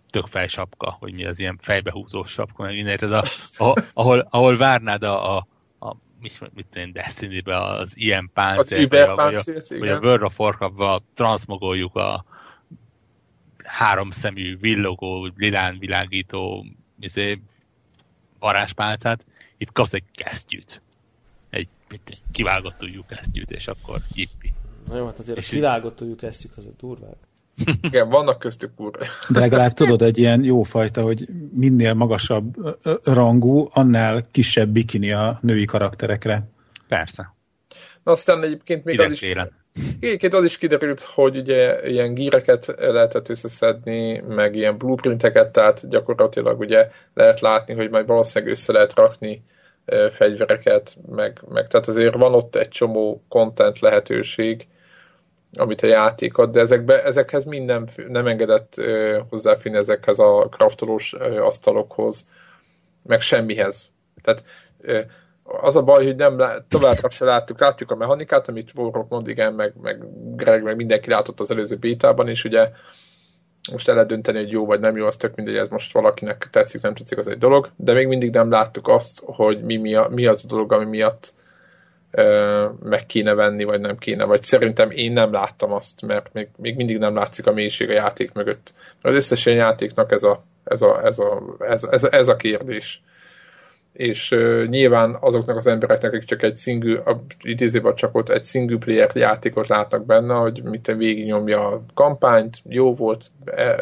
[0.09, 3.23] tök sapka, hogy mi az ilyen fejbehúzós sapka, meg minden, a,
[3.63, 5.47] a, ahol, ahol várnád a, a,
[5.79, 9.41] a mit, mit tudom, Destiny-be az ilyen páncélt, vagy, a, vagy, a,
[9.79, 12.25] vagy a World of Warcraft-ba transmogoljuk a
[13.63, 16.65] háromszemű, villogó, lilán világító
[16.99, 17.41] izé,
[18.39, 19.25] varázspálcát,
[19.57, 20.81] itt kapsz egy kesztyűt.
[21.49, 24.53] Egy, egy kivágott kesztyűt, és akkor jippi.
[24.87, 27.17] Na jó, hát azért és a kivágott kezdjük, az a durvák.
[27.81, 29.05] Igen, vannak köztük kurva.
[29.29, 32.55] De legalább tudod, egy ilyen jó fajta, hogy minél magasabb
[33.03, 36.43] rangú, annál kisebb bikini a női karakterekre.
[36.87, 37.33] Persze.
[38.03, 39.35] Na aztán egyébként még Ide az is,
[39.99, 46.59] egyébként az is kiderült, hogy ugye ilyen gíreket lehetett összeszedni, meg ilyen blueprinteket, tehát gyakorlatilag
[46.59, 49.43] ugye lehet látni, hogy majd valószínűleg össze lehet rakni
[50.11, 54.67] fegyvereket, meg, meg tehát azért van ott egy csomó content lehetőség,
[55.55, 61.13] amit a játék ad, de ezekbe, ezekhez minden nem engedett ö, hozzáférni ezekhez a kraftolós
[61.39, 62.29] asztalokhoz,
[63.03, 63.93] meg semmihez.
[64.21, 64.43] Tehát
[65.43, 69.53] az a baj, hogy nem továbbra se láttuk, látjuk a mechanikát, amit Warrock mond, igen,
[69.53, 70.03] meg, meg
[70.35, 72.69] Greg, meg mindenki látott az előző bétában, és ugye
[73.71, 76.47] most el lehet dönteni, hogy jó vagy nem jó, az tök mindegy, ez most valakinek
[76.51, 79.95] tetszik, nem tetszik, az egy dolog, de még mindig nem láttuk azt, hogy mi, mi,
[79.95, 81.33] a, mi az a dolog, ami miatt
[82.83, 86.75] meg kéne venni, vagy nem kéne, vagy szerintem én nem láttam azt, mert még, még
[86.75, 88.73] mindig nem látszik a mélység a játék mögött.
[89.01, 93.03] Az összes ilyen játéknak ez a, ez a, ez a, ez, ez, ez a kérdés
[93.95, 97.03] és uh, nyilván azoknak az embereknek, akik csak egy single,
[97.41, 102.95] idézőben csak ott egy single player játékot látnak benne, hogy mit végignyomja a kampányt, jó
[102.95, 103.75] volt, e,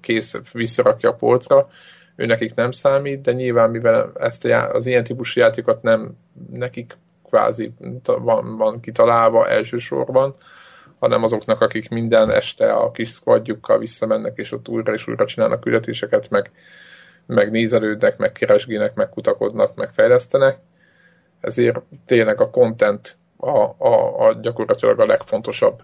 [0.00, 1.68] kész, visszarakja a polcra,
[2.16, 6.16] ő nekik nem számít, de nyilván mivel ezt a, az ilyen típusú játékot nem
[6.50, 6.96] nekik
[7.36, 7.72] kvázi
[8.04, 10.34] van, van kitalálva elsősorban,
[10.98, 15.60] hanem azoknak, akik minden este a kis squadjukkal visszamennek, és ott újra és újra csinálnak
[15.60, 16.50] küldetéseket, meg
[17.26, 20.58] meg nézelődnek, meg keresgének, meg kutakodnak, meg fejlesztenek.
[21.40, 25.82] Ezért tényleg a content a, a, a gyakorlatilag a legfontosabb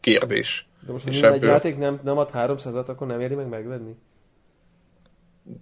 [0.00, 0.68] kérdés.
[0.86, 3.96] De most, ha egy játék nem, nem ad 300-at, akkor nem éri meg megvenni?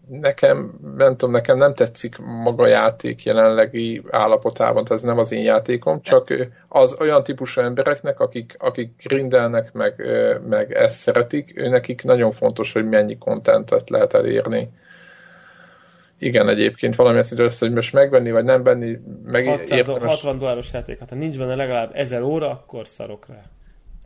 [0.09, 5.43] Nekem, nem tudom, nekem nem tetszik maga játék jelenlegi állapotában, tehát ez nem az én
[5.43, 6.35] játékom, csak
[6.69, 10.03] az olyan típusú embereknek, akik, akik grindelnek, meg,
[10.49, 14.71] meg ezt szeretik, ő nekik nagyon fontos, hogy mennyi kontentet lehet elérni
[16.23, 20.03] igen, egyébként valami azt össze, hogy most megvenni, vagy nem venni, meg 600 érdemes...
[20.03, 23.43] 60 dolláros játék, hát ha nincs benne legalább 1000 óra, akkor szarok rá.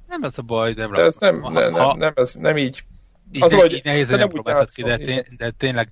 [0.08, 2.84] Nem ez a baj, nem De ez nem, ha, nem, nem, nem, ez nem így.
[3.32, 5.88] Így az, hogy nehéz, hogy nem próbáltad ki, de, tény, de tényleg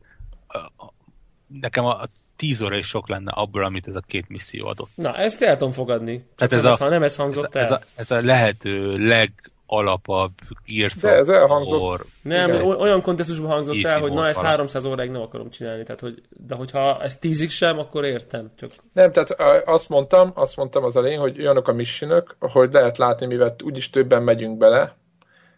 [1.61, 4.91] nekem a, a 10 óra is sok lenne abból, amit ez a két misszió adott.
[4.95, 6.25] Na, ezt el tudom fogadni.
[6.37, 7.63] Tehát ez, ez, a, nem ez hangzott ez, el.
[7.63, 9.33] Ez a, ez a lehető leg
[9.67, 10.33] alapabb
[10.67, 12.07] Gears De ez elhangzott.
[12.23, 12.65] Nem, igen.
[12.65, 16.55] olyan kontextusban hangzott el, hogy na ezt 300 óráig nem akarom csinálni, tehát hogy, de
[16.55, 18.51] hogyha ez tízig sem, akkor értem.
[18.57, 18.73] Csak...
[18.93, 19.31] Nem, tehát
[19.69, 23.91] azt mondtam, azt mondtam az elején, hogy olyanok a missionök, hogy lehet látni, mivel úgyis
[23.91, 24.97] többen megyünk bele,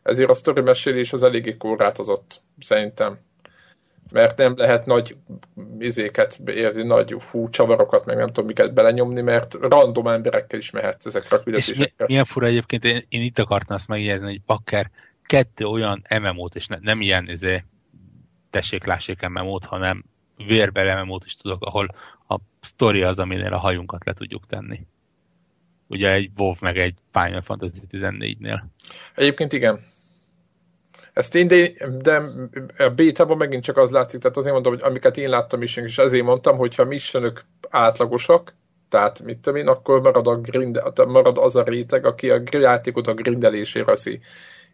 [0.07, 3.19] ezért a sztori mesélés az eléggé korlátozott, szerintem
[4.11, 5.17] mert nem lehet nagy
[5.79, 11.07] izéket érni, nagy hú, csavarokat, meg nem tudom miket belenyomni, mert random emberekkel is mehetsz
[11.07, 11.83] ezekre a küldetésekre.
[11.97, 14.91] És milyen fura egyébként, én, én itt akartam azt megjegyezni, hogy akár
[15.23, 17.65] kettő olyan MMO-t, és ne, nem ilyen izé,
[18.51, 20.05] tessék-lássék MMO-t, hanem
[20.37, 21.87] vérbele MMO-t is tudok, ahol
[22.29, 24.87] a sztori az, aminél a hajunkat le tudjuk tenni.
[25.87, 28.63] Ugye egy WoW meg egy Final Fantasy 14-nél.
[29.15, 29.81] Egyébként igen.
[31.17, 31.71] Ezt én, de,
[32.03, 32.23] de
[32.79, 35.99] a bétában megint csak az látszik, tehát azért mondom, hogy amiket én láttam is, és
[35.99, 38.55] ezért mondtam, hogyha missionök átlagosak,
[38.89, 43.07] tehát mit tudom én, akkor marad, a grind, marad az a réteg, aki a játékot
[43.07, 44.21] a grindelésére veszi.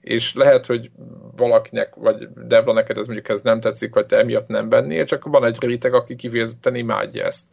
[0.00, 0.90] És lehet, hogy
[1.36, 5.24] valakinek, vagy Debla neked ez mondjuk ez nem tetszik, vagy te emiatt nem bennél, csak
[5.24, 7.44] van egy réteg, aki kifejezetten imádja ezt.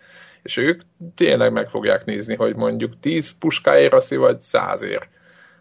[0.43, 0.81] És ők
[1.15, 5.09] tényleg meg fogják nézni, hogy mondjuk 10 puskáért veszi, vagy 100 ér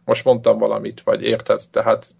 [0.09, 1.61] most mondtam valamit, vagy érted?
[1.71, 2.15] Tehát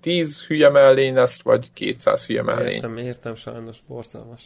[0.00, 2.74] 10 hülye mellény lesz, vagy 200 hülye mellény.
[2.74, 4.42] Értem, értem, sajnos borzalmas.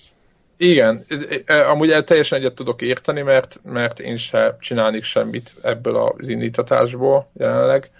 [0.57, 1.05] Igen,
[1.47, 7.91] amúgy teljesen egyet tudok érteni, mert, mert én se csinálnék semmit ebből az indítatásból jelenleg,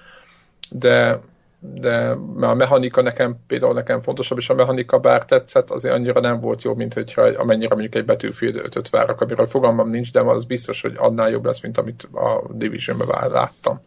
[0.71, 1.21] de,
[1.59, 2.09] de
[2.41, 6.63] a mechanika nekem például nekem fontosabb, és a mechanika bár tetszett, azért annyira nem volt
[6.63, 10.83] jó, mint hogyha amennyire mondjuk egy Battlefield 5 várak, amiről fogalmam nincs, de az biztos,
[10.83, 13.81] hogy annál jobb lesz, mint amit a Division-ben láttam.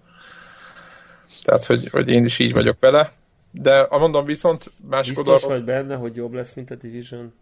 [1.43, 3.11] Tehát, hogy, hogy én is így vagyok vele.
[3.51, 5.57] De mondom viszont másik Biztos oldalról...
[5.57, 7.33] vagy benne, hogy jobb lesz, mint a Division?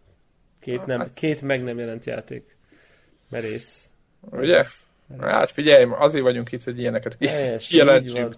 [0.61, 1.13] Két, nem, hát...
[1.13, 2.57] két meg nem jelent játék.
[3.29, 3.89] Merész.
[4.31, 4.51] Ugye?
[4.51, 4.85] Merész.
[5.19, 7.17] Hát figyelj, azért vagyunk itt, hogy ilyeneket
[7.57, 8.35] kijelentsünk.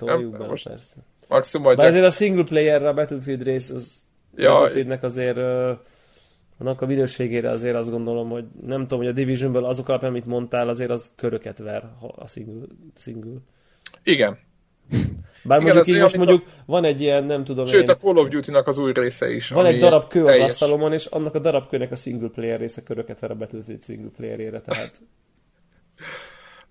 [1.28, 1.78] Maximum majd...
[1.78, 4.03] Bár azért a single player a Battlefield rész, az
[4.36, 5.78] ja, Battlefieldnek azért uh,
[6.57, 10.26] annak a minőségére azért azt gondolom, hogy nem tudom, hogy a Divisionből azok alapján, amit
[10.26, 11.84] mondtál, azért az köröket ver
[12.16, 12.68] a single.
[12.95, 13.39] single.
[14.03, 14.38] Igen,
[15.44, 16.64] bár Igen, mondjuk így most mondjuk a...
[16.66, 19.50] van egy ilyen, nem tudom Sőt, én, a Call of Duty-nak az új része is.
[19.50, 22.84] Van egy darab kő az asztalomon, és annak a darab kőnek a single player része
[22.84, 24.92] köröket ver a Battlefield single playerére, tehát...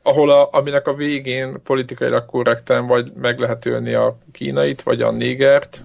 [0.03, 5.11] Ahol a, aminek a végén politikailag korrekten vagy meg lehet ölni a kínait, vagy a
[5.11, 5.85] négert,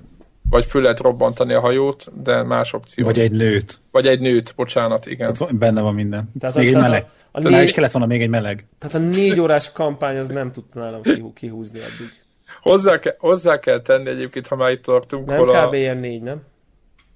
[0.50, 3.06] vagy föl lehet robbantani a hajót, de más opció.
[3.06, 3.80] Vagy egy nőt.
[3.92, 5.34] Vagy egy nőt, bocsánat, igen.
[5.34, 6.32] Tehát benne van minden.
[6.40, 7.06] Tehát még egy meleg.
[7.32, 7.64] A, a négy...
[7.64, 8.68] is kellett volna még egy meleg.
[8.78, 11.02] Tehát a négy órás kampány az nem tudta nálam
[11.34, 12.25] kihúzni addig.
[12.70, 15.28] Hozzá, ke, hozzá kell tenni egyébként, ha már itt tartunk.
[15.28, 15.50] Nem, kb.
[15.50, 15.76] A...
[15.76, 16.44] ilyen négy, nem?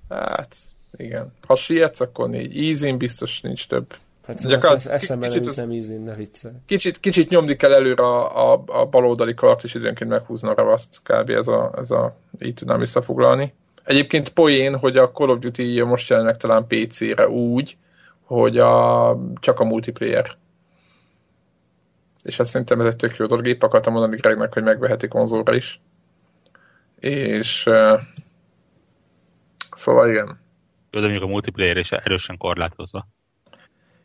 [0.10, 0.56] Hát,
[0.98, 1.34] igen.
[1.48, 2.58] Ha sietsz, akkor négy.
[2.58, 3.96] Easy biztos nincs több.
[4.28, 6.52] Hát szóval ez eszembe kicsit, nem, nem ízén, ne vicce.
[6.66, 11.00] Kicsit, kicsit nyomni kell előre a, a, a baloldali kart, és időnként meghúzni a ravaszt.
[11.04, 11.30] Kb.
[11.30, 13.54] ez a, ez a, így tudnám visszafoglalni.
[13.84, 17.78] Egyébként poén, hogy a Call of Duty most jelennek talán PC-re úgy,
[18.24, 20.38] hogy a, csak a multiplayer.
[22.24, 23.48] És azt szerintem ez egy tök jó dolog.
[23.48, 25.82] Épp akartam mondani Gregnek, hogy megveheti konzolra is.
[27.00, 28.02] És uh,
[29.72, 30.40] szóval igen.
[30.92, 33.08] Jó, de mondjuk a multiplayer is erősen korlátozva.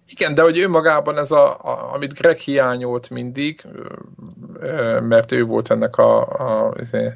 [0.08, 3.62] Igen, de hogy önmagában ez, a, a, amit Greg hiányolt mindig,
[5.00, 7.12] mert ő volt ennek a, a, a izé,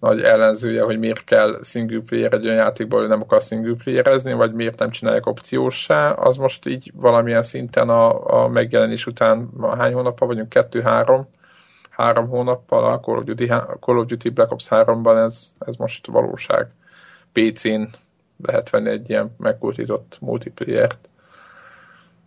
[0.00, 4.32] nagy ellenzője, hogy miért kell single player egy olyan játékból, hogy nem akar single playerezni,
[4.32, 9.48] vagy miért nem csinálják opciósá, az most így valamilyen szinten a, a megjelenés után
[9.78, 10.48] hány hónappal vagyunk?
[10.48, 11.28] Kettő-három?
[11.90, 13.46] Három hónappal a Call of Duty,
[13.80, 16.66] Call of Duty Black Ops 3-ban ez, ez most valóság.
[17.32, 17.82] PC-n
[18.42, 21.08] lehet venni egy ilyen megkultított multiplayer-t.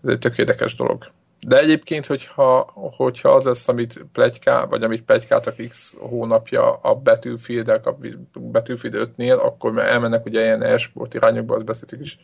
[0.03, 1.11] Ez egy tök érdekes dolog.
[1.47, 7.67] De egyébként, hogyha, hogyha az lesz, amit plegyká, vagy amit plegykáltak X hónapja a battlefield
[7.69, 7.97] a
[8.39, 12.19] Battlefield 5-nél, akkor elmennek ugye ilyen e-sport irányokba, azt beszéltük is,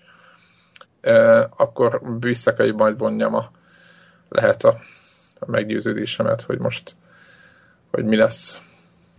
[1.01, 3.51] e, akkor vissza kell, majd vonjam a,
[4.29, 4.79] lehet a,
[5.39, 6.95] a meggyőződésemet, hogy most,
[7.91, 8.61] hogy mi lesz,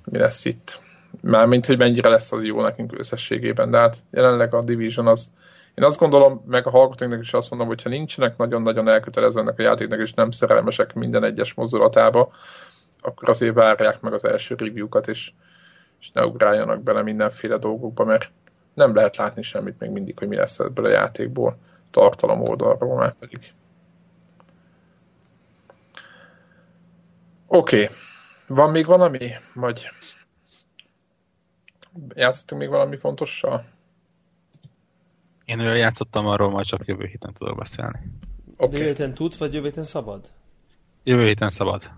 [0.04, 0.80] mi lesz itt.
[1.20, 5.32] Mármint, hogy mennyire lesz az jó nekünk összességében, de hát jelenleg a Division az,
[5.74, 9.62] én azt gondolom, meg a hallgatóknak is azt mondom, hogy ha nincsenek nagyon-nagyon elkötelezőnek a
[9.62, 12.32] játéknak, és nem szerelmesek minden egyes mozdulatába,
[13.00, 15.32] akkor azért várják meg az első review-kat, és,
[16.00, 18.30] és ne ugráljanak bele mindenféle dolgokba, mert
[18.74, 21.56] nem lehet látni semmit még mindig, hogy mi lesz ebből a játékból
[21.90, 23.52] tartalom oldalról már pedig.
[27.46, 27.82] Oké.
[27.82, 27.96] Okay.
[28.46, 29.30] Van még valami?
[29.54, 29.90] Vagy
[32.14, 33.64] játszottunk még valami fontossal?
[35.50, 37.98] Én olyan játszottam, arról majd csak jövő héten tudok beszélni.
[38.56, 38.78] Okay.
[38.78, 40.30] Jövő héten tudsz, vagy jövő héten szabad?
[41.02, 41.90] Jövő héten szabad.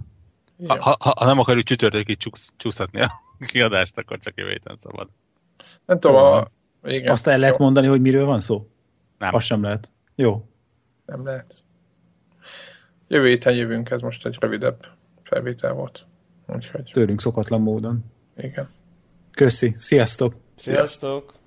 [0.67, 2.17] Ha, ha, ha nem akarjuk csütörtökig
[2.57, 3.11] csúszatni a
[3.53, 5.09] kiadást, akkor csak jövő héten szabad.
[5.87, 6.45] Nem tudom, a...
[6.85, 7.13] Igen.
[7.13, 7.65] Azt el lehet Jó.
[7.65, 8.69] mondani, hogy miről van szó?
[9.19, 9.35] Nem.
[9.35, 9.91] Azt sem lehet.
[10.15, 10.49] Jó.
[11.07, 11.63] Nem lehet.
[13.09, 14.87] Jövő héten jövünk, ez most egy rövidebb
[15.23, 16.07] felvétel volt.
[16.47, 16.91] Úgyhogy...
[16.93, 18.05] Tőlünk szokatlan módon.
[18.37, 18.69] Igen.
[19.31, 19.75] Köszi.
[19.79, 20.35] Sziasztok!
[20.57, 21.41] Sziasztok!